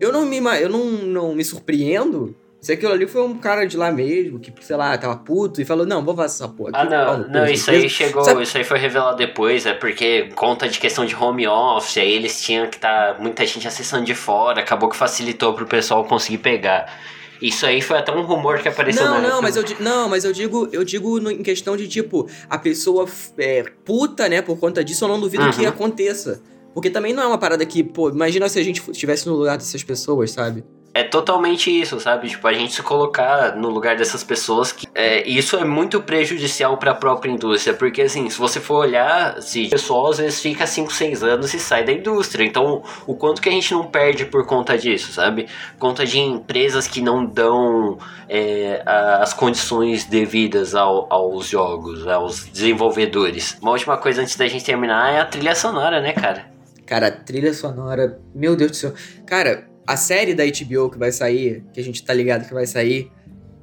[0.00, 3.76] eu não me, eu não, não me surpreendo se aquilo ali foi um cara de
[3.76, 6.72] lá mesmo, que, sei lá, tava puto e falou, não, vou vazar essa porra.
[6.74, 8.42] Ah, não, não, isso aí chegou, Sabe?
[8.42, 12.42] isso aí foi revelado depois, é porque conta de questão de home office, aí eles
[12.42, 16.38] tinham que estar, tá, muita gente acessando de fora, acabou que facilitou pro pessoal conseguir
[16.38, 16.92] pegar.
[17.40, 20.24] Isso aí foi até um rumor que apareceu não, na não, mas eu Não, mas
[20.24, 23.06] eu digo, eu digo no, em questão de, tipo, a pessoa
[23.38, 25.50] é, puta, né, por conta disso, eu não duvido uhum.
[25.52, 26.42] que aconteça.
[26.74, 29.56] Porque também não é uma parada que, pô, imagina se a gente estivesse no lugar
[29.56, 30.64] dessas pessoas, sabe?
[30.98, 32.28] É totalmente isso, sabe?
[32.28, 34.88] Tipo, a gente se colocar no lugar dessas pessoas que.
[34.92, 39.40] É, isso é muito prejudicial para a própria indústria, porque assim, se você for olhar,
[39.40, 42.44] se o pessoal às vezes fica 5, 6 anos e sai da indústria.
[42.44, 45.46] Então, o quanto que a gente não perde por conta disso, sabe?
[45.78, 47.96] Conta de empresas que não dão
[48.28, 53.56] é, as condições devidas ao, aos jogos, aos desenvolvedores.
[53.62, 56.46] Uma última coisa antes da gente terminar é a trilha sonora, né, cara?
[56.84, 58.94] Cara, trilha sonora, meu Deus do céu.
[59.24, 62.66] Cara, a série da HBO que vai sair, que a gente tá ligado que vai
[62.66, 63.10] sair,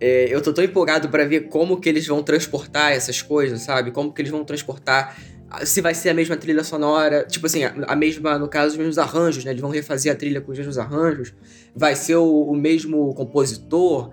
[0.01, 3.91] é, eu tô tão empolgado para ver como que eles vão transportar essas coisas, sabe?
[3.91, 5.15] Como que eles vão transportar.
[5.63, 8.77] Se vai ser a mesma trilha sonora, tipo assim, a, a mesma, no caso, os
[8.77, 9.51] mesmos arranjos, né?
[9.51, 11.31] Eles vão refazer a trilha com os mesmos arranjos.
[11.75, 14.09] Vai ser o, o mesmo compositor,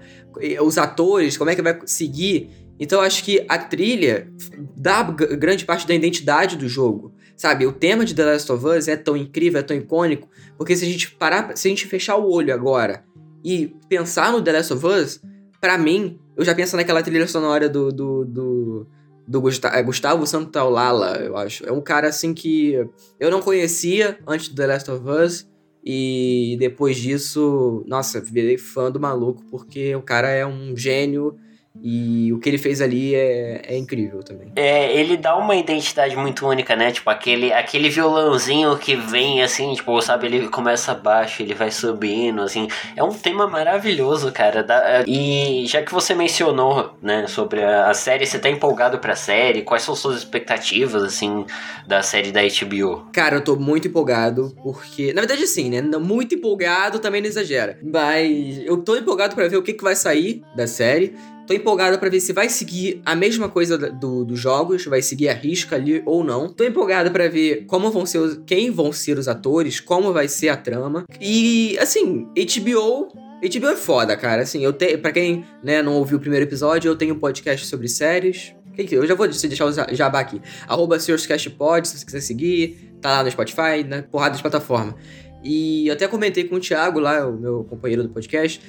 [0.60, 2.50] os atores, como é que vai seguir.
[2.78, 4.28] Então eu acho que a trilha
[4.76, 7.14] dá grande parte da identidade do jogo.
[7.42, 10.76] Sabe, o tema de The Last of Us é tão incrível, é tão icônico, porque
[10.76, 13.04] se a gente parar, se a gente fechar o olho agora
[13.44, 15.20] e pensar no The Last of Us,
[15.60, 18.86] para mim, eu já penso naquela trilha sonora do, do, do,
[19.26, 21.66] do Gustavo, é Gustavo Santaolalla, eu acho.
[21.66, 22.74] É um cara assim que
[23.18, 25.50] eu não conhecia antes do The Last of Us.
[25.84, 31.36] E depois disso, nossa, virei fã do maluco, porque o cara é um gênio
[31.80, 34.52] e o que ele fez ali é, é incrível também.
[34.56, 36.92] É, ele dá uma identidade muito única, né?
[36.92, 42.42] Tipo, aquele, aquele violãozinho que vem assim, tipo, sabe, ele começa baixo, ele vai subindo,
[42.42, 42.68] assim.
[42.94, 44.62] É um tema maravilhoso, cara.
[44.62, 49.16] Da, e já que você mencionou, né, sobre a, a, série, você tá empolgado pra
[49.16, 49.62] série?
[49.62, 51.46] Quais são suas expectativas, assim,
[51.86, 53.06] da série da HBO?
[53.12, 55.12] Cara, eu tô muito empolgado, porque.
[55.14, 55.80] Na verdade, sim, né?
[55.80, 57.78] Muito empolgado também não exagera.
[57.82, 61.14] Mas eu tô empolgado para ver o que, que vai sair da série.
[61.46, 65.28] Tô empolgado para ver se vai seguir a mesma coisa do, dos jogos, vai seguir
[65.28, 66.48] a risca ali ou não.
[66.48, 70.28] Tô empolgado para ver como vão ser os, quem vão ser os atores, como vai
[70.28, 71.04] ser a trama.
[71.20, 73.12] E assim, HBO
[73.48, 74.42] HBO é foda, cara.
[74.42, 74.98] Assim, eu tenho.
[75.00, 78.54] Pra quem né, não ouviu o primeiro episódio, eu tenho um podcast sobre séries.
[78.78, 80.40] Eu já vou deixar o jabá aqui.
[80.66, 82.94] Arroba se você quiser seguir.
[83.00, 84.96] Tá lá no Spotify, na porrada de plataforma.
[85.42, 88.60] E eu até comentei com o Thiago lá, o meu companheiro do podcast,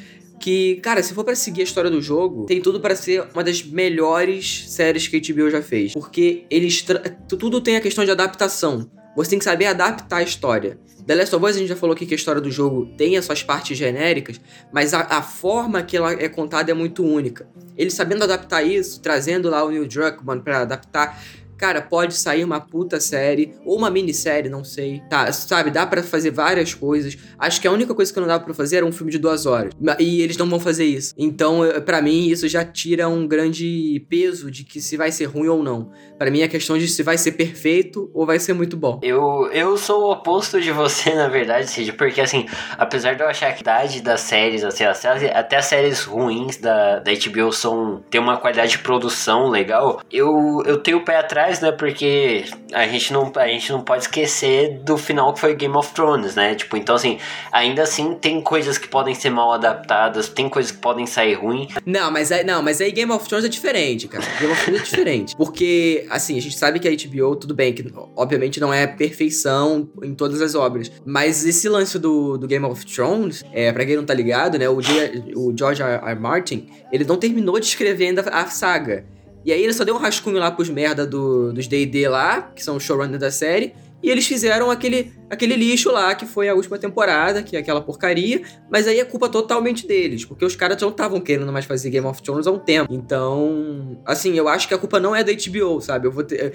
[0.43, 3.41] que, cara, se for para seguir a história do jogo, tem tudo para ser uma
[3.41, 5.93] das melhores séries que a HBO já fez.
[5.93, 6.85] Porque eles.
[7.29, 8.91] Tudo tem a questão de adaptação.
[9.15, 10.77] Você tem que saber adaptar a história.
[11.07, 13.15] The Last of Us, a gente já falou aqui que a história do jogo tem
[13.15, 17.47] as suas partes genéricas, mas a, a forma que ela é contada é muito única.
[17.77, 21.23] Eles sabendo adaptar isso, trazendo lá o Neil Druckmann para adaptar
[21.57, 25.01] cara, pode sair uma puta série, ou uma minissérie, não sei.
[25.09, 27.17] Tá, sabe, dá para fazer várias coisas.
[27.37, 29.45] Acho que a única coisa que não dá para fazer era um filme de duas
[29.45, 29.73] horas.
[29.99, 31.13] E eles não vão fazer isso.
[31.17, 35.47] Então, para mim, isso já tira um grande peso de que se vai ser ruim
[35.47, 35.91] ou não.
[36.17, 38.99] Para mim, é questão de se vai ser perfeito ou vai ser muito bom.
[39.01, 42.45] Eu, eu sou o oposto de você, na verdade, Cid, porque assim,
[42.77, 46.99] apesar de eu achar que a idade das séries, assim, até as séries ruins da,
[46.99, 51.42] da HBO são, tem uma qualidade de produção legal, eu, eu tenho o pé atrás
[51.61, 51.71] né?
[51.71, 55.93] Porque a gente não, a gente não pode esquecer do final que foi Game of
[55.93, 56.55] Thrones, né?
[56.55, 57.19] Tipo, então assim,
[57.51, 61.67] ainda assim tem coisas que podem ser mal adaptadas, tem coisas que podem sair ruim.
[61.85, 64.23] Não, mas aí, não, mas aí Game of Thrones é diferente, cara.
[64.39, 65.35] Game of Thrones é diferente.
[65.35, 67.85] Porque, assim, a gente sabe que a HBO, tudo bem, que
[68.15, 70.91] obviamente não é perfeição em todas as obras.
[71.05, 74.69] Mas esse lance do, do Game of Thrones, é, pra quem não tá ligado, né?
[74.69, 76.01] O, o George R.
[76.03, 76.19] R.
[76.19, 79.05] Martin, ele não terminou de escrever ainda a saga.
[79.45, 82.63] E aí ele só deu um rascunho lá pros merda do, dos D&D lá, que
[82.63, 86.53] são os showrunners da série, e eles fizeram aquele, aquele lixo lá, que foi a
[86.53, 90.79] última temporada, que é aquela porcaria, mas aí é culpa totalmente deles, porque os caras
[90.79, 92.93] já estavam querendo mais fazer Game of Thrones há um tempo.
[92.93, 96.07] Então, assim, eu acho que a culpa não é da HBO, sabe?
[96.07, 96.53] Eu vou ter,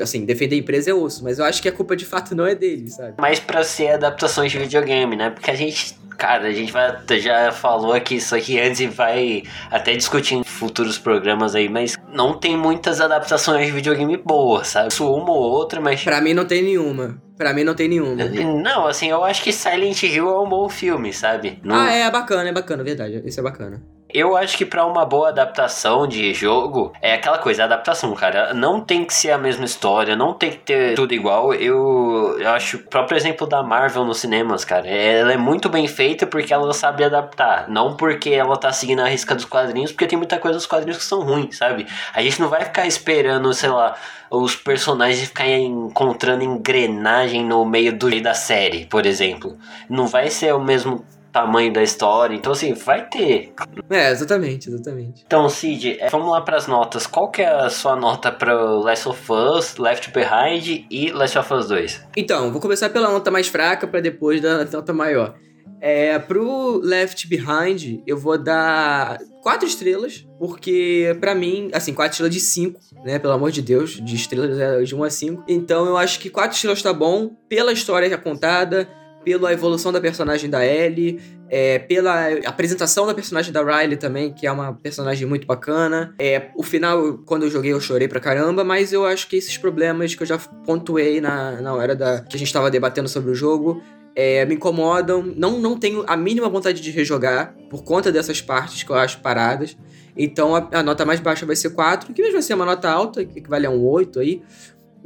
[0.00, 2.46] assim, defender a empresa é osso, mas eu acho que a culpa de fato não
[2.46, 3.14] é deles, sabe?
[3.18, 5.30] Mas para ser adaptações de videogame, né?
[5.30, 9.44] Porque a gente Cara, a gente vai, já falou aqui isso aqui antes e vai
[9.70, 14.88] até discutir em futuros programas aí, mas não tem muitas adaptações de videogame boas, sabe?
[14.88, 16.02] Isso uma ou outra, mas.
[16.02, 17.22] Pra mim não tem nenhuma.
[17.38, 18.24] Pra mim não tem nenhuma.
[18.60, 21.60] Não, assim, eu acho que Silent Hill é um bom filme, sabe?
[21.62, 21.76] Não...
[21.76, 23.22] Ah, é, é bacana, é bacana, verdade.
[23.24, 23.80] Isso é bacana.
[24.12, 28.54] Eu acho que para uma boa adaptação de jogo, é aquela coisa, adaptação, cara.
[28.54, 31.52] Não tem que ser a mesma história, não tem que ter tudo igual.
[31.52, 34.88] Eu, eu acho o próprio exemplo da Marvel nos cinemas, cara.
[34.88, 37.68] Ela é muito bem feita porque ela sabe adaptar.
[37.68, 40.96] Não porque ela tá seguindo a risca dos quadrinhos, porque tem muita coisa dos quadrinhos
[40.96, 41.86] que são ruins, sabe?
[42.14, 43.94] A gente não vai ficar esperando, sei lá,
[44.30, 49.58] os personagens ficarem encontrando engrenagem no meio do da série, por exemplo.
[49.88, 51.04] Não vai ser o mesmo
[51.38, 52.34] tamanho da história.
[52.34, 53.52] Então, assim, vai ter.
[53.88, 55.22] É, exatamente, exatamente.
[55.26, 57.06] Então, Cid, é, vamos lá para as notas.
[57.06, 61.54] Qual que é a sua nota para Last of Us, Left Behind e Last of
[61.54, 62.08] Us 2?
[62.16, 65.34] Então, vou começar pela nota mais fraca para depois da nota maior.
[65.80, 72.34] É, pro Left Behind, eu vou dar quatro estrelas, porque para mim, assim, quatro estrelas
[72.34, 73.18] de cinco, né?
[73.20, 75.44] Pelo amor de Deus, de estrelas é de 1 a 5.
[75.46, 78.88] Então eu acho que quatro estrelas tá bom, pela história contada,
[79.28, 81.20] pela evolução da personagem da Ellie,
[81.50, 86.14] é, pela apresentação da personagem da Riley também, que é uma personagem muito bacana.
[86.18, 89.58] É, o final, quando eu joguei, eu chorei pra caramba, mas eu acho que esses
[89.58, 93.30] problemas que eu já pontuei na, na hora da, que a gente tava debatendo sobre
[93.30, 93.82] o jogo.
[94.16, 98.82] É, me incomodam, não, não tenho a mínima vontade de rejogar por conta dessas partes
[98.82, 99.76] que eu acho paradas.
[100.16, 102.90] Então a, a nota mais baixa vai ser 4, que mesmo assim é uma nota
[102.90, 104.42] alta, que a um 8 aí.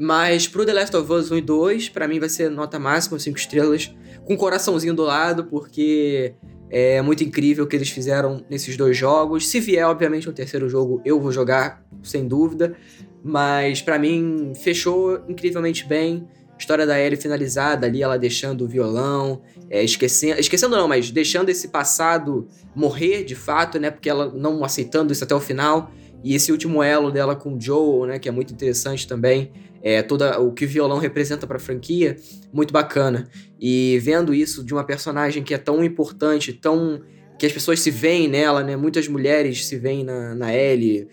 [0.03, 3.21] Mas pro The Last of Us 1 e 2, para mim vai ser nota máxima,
[3.21, 3.95] 5 estrelas,
[4.25, 6.35] com um coraçãozinho do lado, porque
[6.69, 9.47] é muito incrível o que eles fizeram nesses dois jogos.
[9.47, 12.75] Se vier, obviamente, um terceiro jogo, eu vou jogar, sem dúvida.
[13.23, 16.27] Mas para mim, fechou incrivelmente bem.
[16.59, 19.41] História da Ellie finalizada ali, ela deixando o violão,
[19.71, 20.41] é, esquecendo.
[20.41, 23.89] Esquecendo não, mas deixando esse passado morrer de fato, né?
[23.89, 25.93] Porque ela não aceitando isso até o final.
[26.25, 28.19] E esse último elo dela com o Joel, né?
[28.19, 32.17] Que é muito interessante também é, toda o que o violão representa para a franquia,
[32.53, 33.29] muito bacana.
[33.61, 37.03] E vendo isso de uma personagem que é tão importante, tão
[37.39, 38.77] que as pessoas se veem nela, né?
[38.77, 41.09] Muitas mulheres se veem na, na Ellie,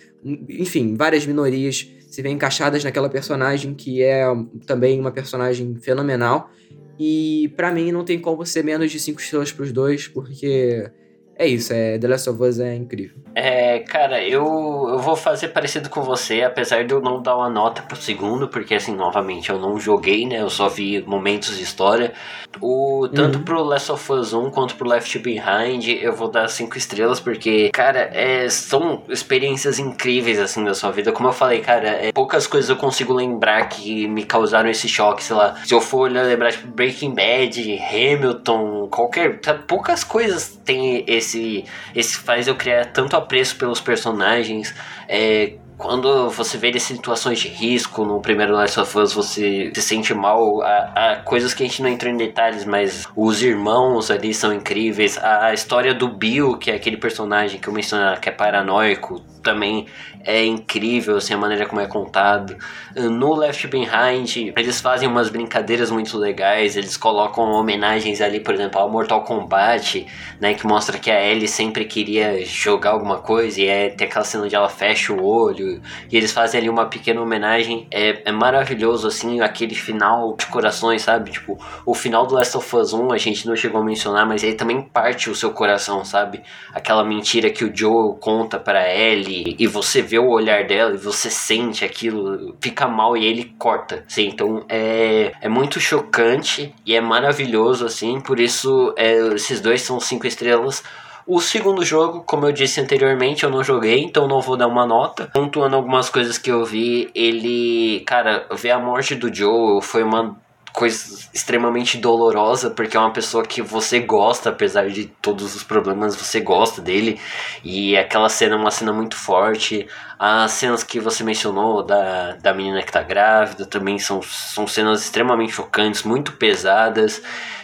[0.47, 4.25] enfim, várias minorias se veem encaixadas naquela personagem que é
[4.65, 6.51] também uma personagem fenomenal.
[6.99, 10.91] E para mim não tem como ser menos de cinco estrelas para os dois, porque
[11.39, 13.15] é isso, é, The Last of Us é incrível.
[13.33, 14.43] É, cara, eu,
[14.89, 18.49] eu vou fazer parecido com você, apesar de eu não dar uma nota pro segundo,
[18.49, 20.41] porque assim, novamente, eu não joguei, né?
[20.41, 22.11] Eu só vi momentos de história.
[22.59, 23.45] O, tanto uhum.
[23.45, 27.69] pro Last of Us 1 quanto pro Left Behind, eu vou dar cinco estrelas, porque,
[27.69, 31.13] cara, é, são experiências incríveis, assim, da sua vida.
[31.13, 35.23] Como eu falei, cara, é, poucas coisas eu consigo lembrar que me causaram esse choque,
[35.23, 35.55] sei lá.
[35.63, 39.39] Se eu for lembrar, tipo, Breaking Bad, Hamilton, qualquer.
[39.39, 41.65] Tá, poucas coisas tem esse esse,
[41.95, 44.73] esse faz eu criar tanto apreço pelos personagens.
[45.07, 49.81] É, quando você vê ele situações de risco no primeiro Last of Us, você se
[49.81, 50.61] sente mal.
[50.61, 54.53] Há, há coisas que a gente não entra em detalhes, mas os irmãos ali são
[54.53, 55.17] incríveis.
[55.17, 59.85] A história do Bill, que é aquele personagem que eu mencionei, que é paranoico, também
[60.23, 62.55] é incrível assim, a maneira como é contado.
[62.95, 68.79] No Left Behind, eles fazem umas brincadeiras muito legais, eles colocam homenagens ali, por exemplo,
[68.79, 70.05] ao Mortal Kombat,
[70.39, 74.25] né, que mostra que a Ellie sempre queria jogar alguma coisa e é, tem aquela
[74.25, 75.81] cena onde ela fecha o olho,
[76.11, 77.87] e eles fazem ali uma pequena homenagem.
[77.91, 81.31] É, é maravilhoso, assim, aquele final de corações, sabe?
[81.31, 84.43] Tipo, o final do Last of Us 1 a gente não chegou a mencionar, mas
[84.43, 86.41] ele também parte o seu coração, sabe?
[86.73, 90.97] Aquela mentira que o Joe conta para Ellie e você vê o olhar dela e
[90.97, 94.03] você sente aquilo, fica mal e ele corta.
[94.07, 98.19] Sim, então é, é muito chocante e é maravilhoso, assim.
[98.19, 100.83] Por isso, é, esses dois são cinco estrelas.
[101.25, 104.85] O segundo jogo, como eu disse anteriormente, eu não joguei, então não vou dar uma
[104.85, 105.29] nota.
[105.31, 107.99] Pontuando algumas coisas que eu vi, ele.
[107.99, 110.35] Cara, ver a morte do Joe foi uma
[110.73, 116.15] coisa extremamente dolorosa, porque é uma pessoa que você gosta, apesar de todos os problemas,
[116.15, 117.19] você gosta dele.
[117.63, 119.87] E aquela cena é uma cena muito forte.
[120.17, 125.01] As cenas que você mencionou da, da menina que tá grávida também são, são cenas
[125.01, 127.21] extremamente chocantes, muito pesadas,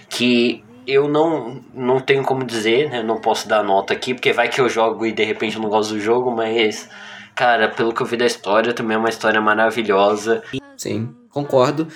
[0.09, 3.01] que eu não, não tenho como dizer, né?
[3.01, 5.69] Não posso dar nota aqui, porque vai que eu jogo e de repente eu não
[5.69, 6.89] gosto do jogo, mas,
[7.33, 10.43] cara, pelo que eu vi da história, também é uma história maravilhosa.
[10.77, 11.87] Sim, concordo.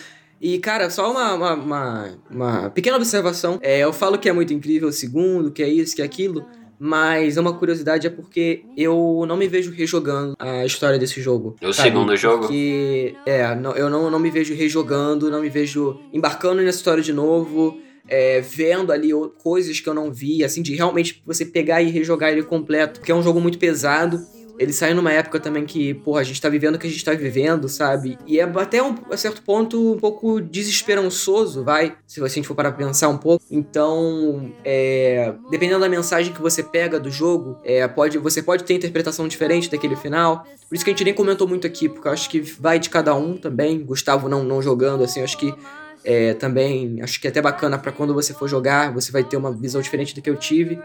[0.42, 3.60] E, cara, só uma, uma, uma, uma, pequena observação.
[3.62, 6.46] É, eu falo que é muito incrível o segundo, que é isso, que é aquilo.
[6.82, 11.58] Mas uma curiosidade é porque eu não me vejo rejogando a história desse jogo.
[11.62, 11.90] O sabe?
[11.90, 12.44] segundo jogo?
[12.44, 17.04] Porque, é, não, eu não, não me vejo rejogando, não me vejo embarcando nessa história
[17.04, 17.78] de novo.
[18.08, 19.10] É, vendo ali
[19.44, 23.12] coisas que eu não vi, assim, de realmente você pegar e rejogar ele completo, porque
[23.12, 24.20] é um jogo muito pesado.
[24.60, 27.04] Ele saiu numa época também que, porra, a gente tá vivendo o que a gente
[27.04, 28.18] tá vivendo, sabe?
[28.28, 32.56] E é até um, a certo ponto um pouco desesperançoso, vai, se a gente for
[32.56, 33.44] parar pra pensar um pouco.
[33.50, 38.74] Então, é, dependendo da mensagem que você pega do jogo, é, pode, você pode ter
[38.74, 40.46] interpretação diferente daquele final.
[40.68, 42.90] Por isso que a gente nem comentou muito aqui, porque eu acho que vai de
[42.90, 43.80] cada um também.
[43.80, 45.56] Gustavo não, não jogando, assim, acho que
[46.04, 49.38] é, também acho que é até bacana para quando você for jogar, você vai ter
[49.38, 50.80] uma visão diferente do que eu tive.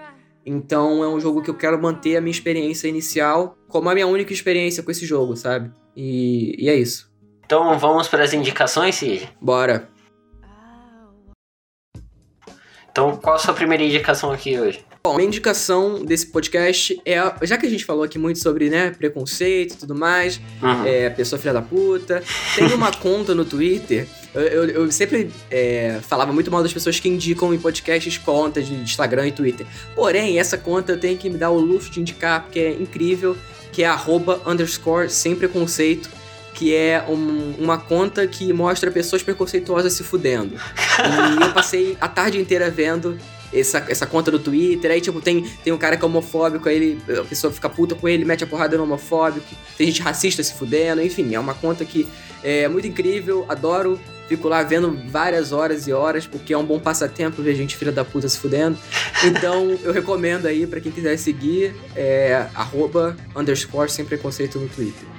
[0.45, 4.07] Então é um jogo que eu quero manter a minha experiência inicial como a minha
[4.07, 5.71] única experiência com esse jogo, sabe?
[5.97, 7.11] E, e é isso.
[7.45, 9.29] Então vamos para as indicações, Cid?
[9.41, 9.89] Bora.
[12.95, 14.85] Então qual a sua primeira indicação aqui hoje?
[15.03, 18.93] Bom, a indicação desse podcast é, já que a gente falou aqui muito sobre, né,
[18.93, 20.87] preconceito e tudo mais, uhum.
[20.87, 22.23] é, pessoa filha da puta,
[22.55, 26.99] tem uma conta no Twitter eu, eu, eu sempre é, falava muito mal das pessoas
[26.99, 29.67] que indicam em podcasts contas de Instagram e Twitter.
[29.95, 33.37] Porém, essa conta eu tenho que me dar o luxo de indicar, porque é incrível,
[33.73, 36.11] que é arroba underscore sem preconceito
[36.55, 40.55] que é um, uma conta que mostra pessoas preconceituosas se fudendo.
[40.55, 43.19] E eu passei a tarde inteira vendo
[43.53, 44.91] essa, essa conta do Twitter.
[44.91, 47.95] Aí, tipo, tem, tem um cara que é homofóbico, aí ele, a pessoa fica puta
[47.95, 49.47] com ele, mete a porrada no homofóbico.
[49.77, 52.07] Tem gente racista se fudendo, enfim, é uma conta que
[52.43, 54.01] é muito incrível, adoro.
[54.27, 57.93] Fico lá vendo várias horas e horas, porque é um bom passatempo ver gente filha
[57.93, 58.79] da puta se fudendo.
[59.23, 65.14] Então eu recomendo aí para quem quiser seguir, é arroba underscore sem preconceito no Twitter.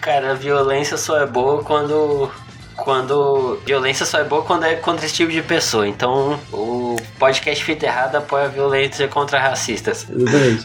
[0.00, 2.30] Cara, a violência só é boa quando.
[2.76, 3.60] Quando.
[3.66, 5.86] Violência só é boa quando é contra esse tipo de pessoa.
[5.86, 10.06] Então o podcast Fita Errada apoia a violência contra racistas.
[10.08, 10.64] Exatamente.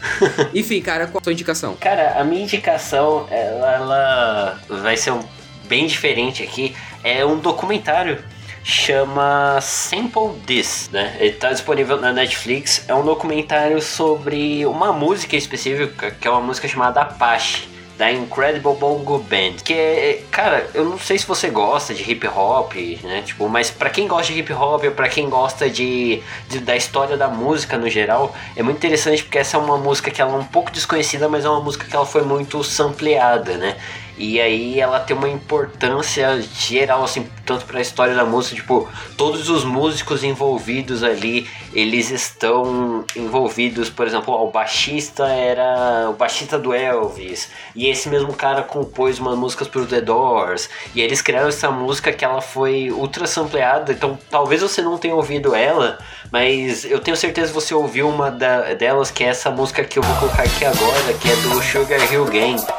[0.58, 1.76] Enfim, cara, qual a sua indicação?
[1.76, 5.22] Cara, a minha indicação, ela, ela vai ser um,
[5.68, 6.74] bem diferente aqui
[7.04, 8.18] é um documentário
[8.64, 11.16] chama Sample This, né?
[11.20, 12.84] Ele tá disponível na Netflix.
[12.88, 18.74] É um documentário sobre uma música específica, que é uma música chamada Apache da Incredible
[18.74, 23.22] Bongo Band, que é, cara, eu não sei se você gosta de hip hop, né,
[23.22, 27.16] tipo, mas para quem gosta de hip hop, para quem gosta de, de, da história
[27.16, 30.36] da música no geral, é muito interessante porque essa é uma música que ela é
[30.36, 33.76] um pouco desconhecida, mas é uma música que ela foi muito sampleada, né?
[34.18, 38.88] E aí ela tem uma importância geral, assim, tanto para a história da música, tipo,
[39.16, 46.58] todos os músicos envolvidos ali, eles estão envolvidos, por exemplo, o baixista era o baixista
[46.58, 51.48] do Elvis, e esse mesmo cara compôs umas músicas para The Doors, e eles criaram
[51.48, 55.98] essa música que ela foi ultra sampleada, então talvez você não tenha ouvido ela,
[56.32, 59.98] mas eu tenho certeza que você ouviu uma da, delas, que é essa música que
[59.98, 62.75] eu vou colocar aqui agora, que é do Sugar Hill Gang.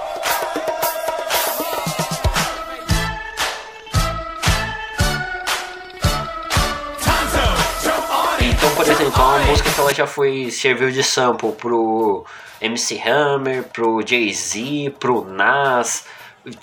[9.17, 12.23] Que é uma música que ela já foi serviu de sample pro
[12.61, 16.05] MC Hammer, pro Jay-Z, pro Nas.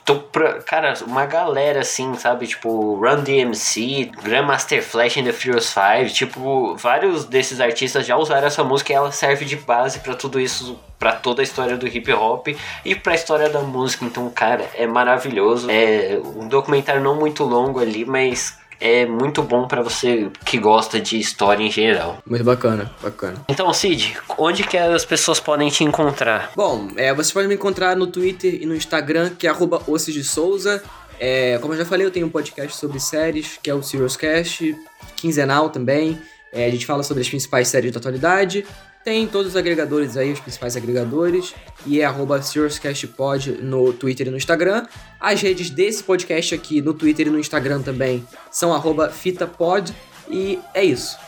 [0.05, 2.47] Tô pra, cara, uma galera assim, sabe?
[2.47, 6.15] Tipo, Run DMC, Grandmaster Flash and the Furious 5.
[6.15, 10.41] Tipo, vários desses artistas já usaram essa música e ela serve de base para tudo
[10.41, 12.47] isso, para toda a história do hip hop
[12.85, 14.05] e pra história da música.
[14.05, 15.69] Então, cara, é maravilhoso.
[15.69, 21.01] É um documentário não muito longo ali, mas é muito bom para você que gosta
[21.01, 22.19] de história em geral.
[22.27, 23.45] Muito bacana, bacana.
[23.49, 26.53] Então, Cid, onde que as pessoas podem te encontrar?
[26.57, 30.25] Bom, é, você pode me encontrar no Twitter e no Instagram, que é arroba de
[30.25, 30.83] Souza.
[31.19, 34.17] É, como eu já falei, eu tenho um podcast sobre séries, que é o Serious
[34.17, 34.77] Cast,
[35.17, 36.21] quinzenal também.
[36.53, 38.65] É, a gente fala sobre as principais séries da atualidade.
[39.05, 44.31] Tem todos os agregadores aí, os principais agregadores, e é arroba SeriousCastPod no Twitter e
[44.31, 44.87] no Instagram.
[45.21, 49.95] As redes desse podcast aqui no Twitter e no Instagram também são arroba FitaPod,
[50.31, 51.19] e é isso.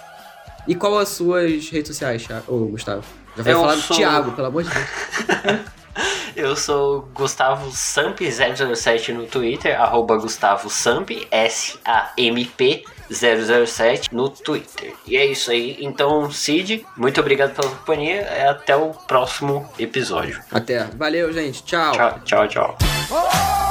[0.67, 3.05] E qual as suas redes sociais, ô Gustavo?
[3.37, 5.61] Já vai Eu falar sou- do Thiago, pelo amor de Deus.
[6.35, 14.93] Eu sou Gustavo Samp007 no Twitter, arroba Gustavo Samp, S-A-M-P 007 no Twitter.
[15.07, 15.77] E é isso aí.
[15.81, 18.21] Então, Cid, muito obrigado pela companhia.
[18.23, 20.41] É Até o próximo episódio.
[20.51, 20.85] Até.
[20.97, 21.63] Valeu, gente.
[21.65, 21.93] Tchau.
[21.93, 23.66] Tchau, tchau, tchau.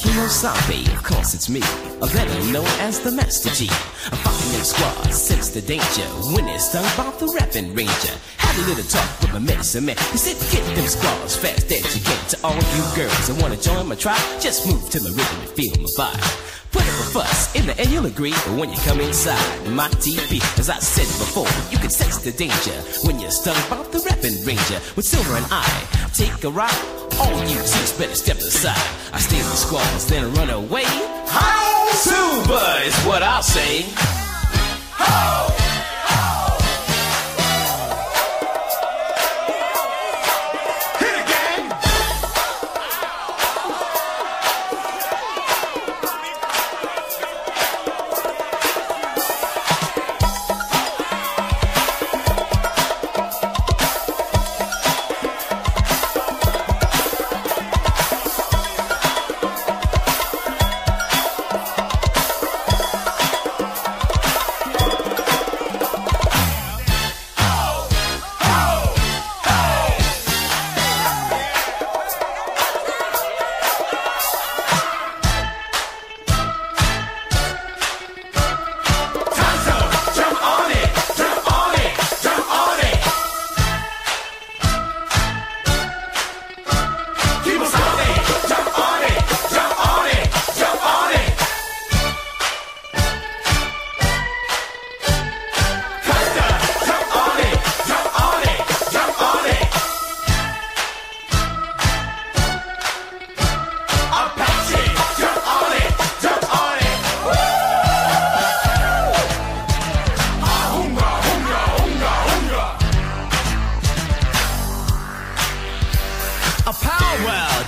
[0.00, 1.60] Kimosabe, of course it's me,
[2.00, 3.66] a better known as the Master G.
[3.66, 8.14] Fucking in squad, sense the danger, when it's stung by the rapping ranger.
[8.38, 11.94] Had a little talk with my medicine man, he said get them squads fast as
[11.94, 12.28] you can.
[12.30, 15.50] To all you girls that wanna join my tribe, just move to the rhythm and
[15.50, 16.46] feel my vibe.
[16.72, 19.88] Put up a fuss, in the end you'll agree, but when you come inside my
[20.00, 24.00] TV, as I said before, you can sense the danger when you're stung by the
[24.08, 24.80] rapping ranger.
[24.96, 25.68] With Silver and I,
[26.14, 28.76] take a ride, all you chicks better step aside.
[29.12, 30.84] I steal the squalls, then run away.
[30.86, 33.82] Hi, Silver is what I'll say.
[33.82, 35.69] Hit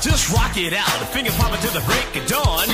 [0.02, 0.90] just rock it out.
[1.00, 2.66] A finger popping to the break of dawn.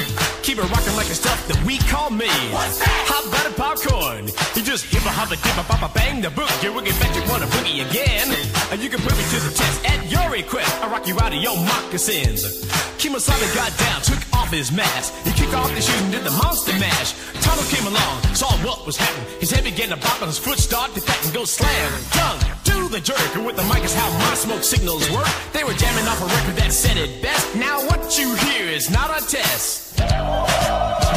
[0.42, 2.32] Keep it rocking like the stuff that we call me.
[2.50, 3.04] What's that?
[3.12, 4.32] Hot butter popcorn.
[4.56, 6.50] You just hip a hop a dip a pop a bang the book.
[6.64, 8.32] You wicked bet you wanna boogie again.
[8.72, 10.72] And you can put me to the test at your request.
[10.82, 12.64] I rock you out of your moccasins.
[12.96, 15.12] Kimosabe got down, took off his mask.
[15.22, 17.12] He kicked off the shoes and did the monster mash.
[17.44, 19.28] Tonto came along, saw what was happening.
[19.38, 21.92] His head began to bop and his foot started to pat and go slam.
[22.10, 22.57] Tongue
[22.88, 23.18] the jerk.
[23.34, 25.28] And with the mic is how my smoke signals work.
[25.52, 27.54] They were jamming off a record that said it best.
[27.54, 31.07] Now what you hear is not a test.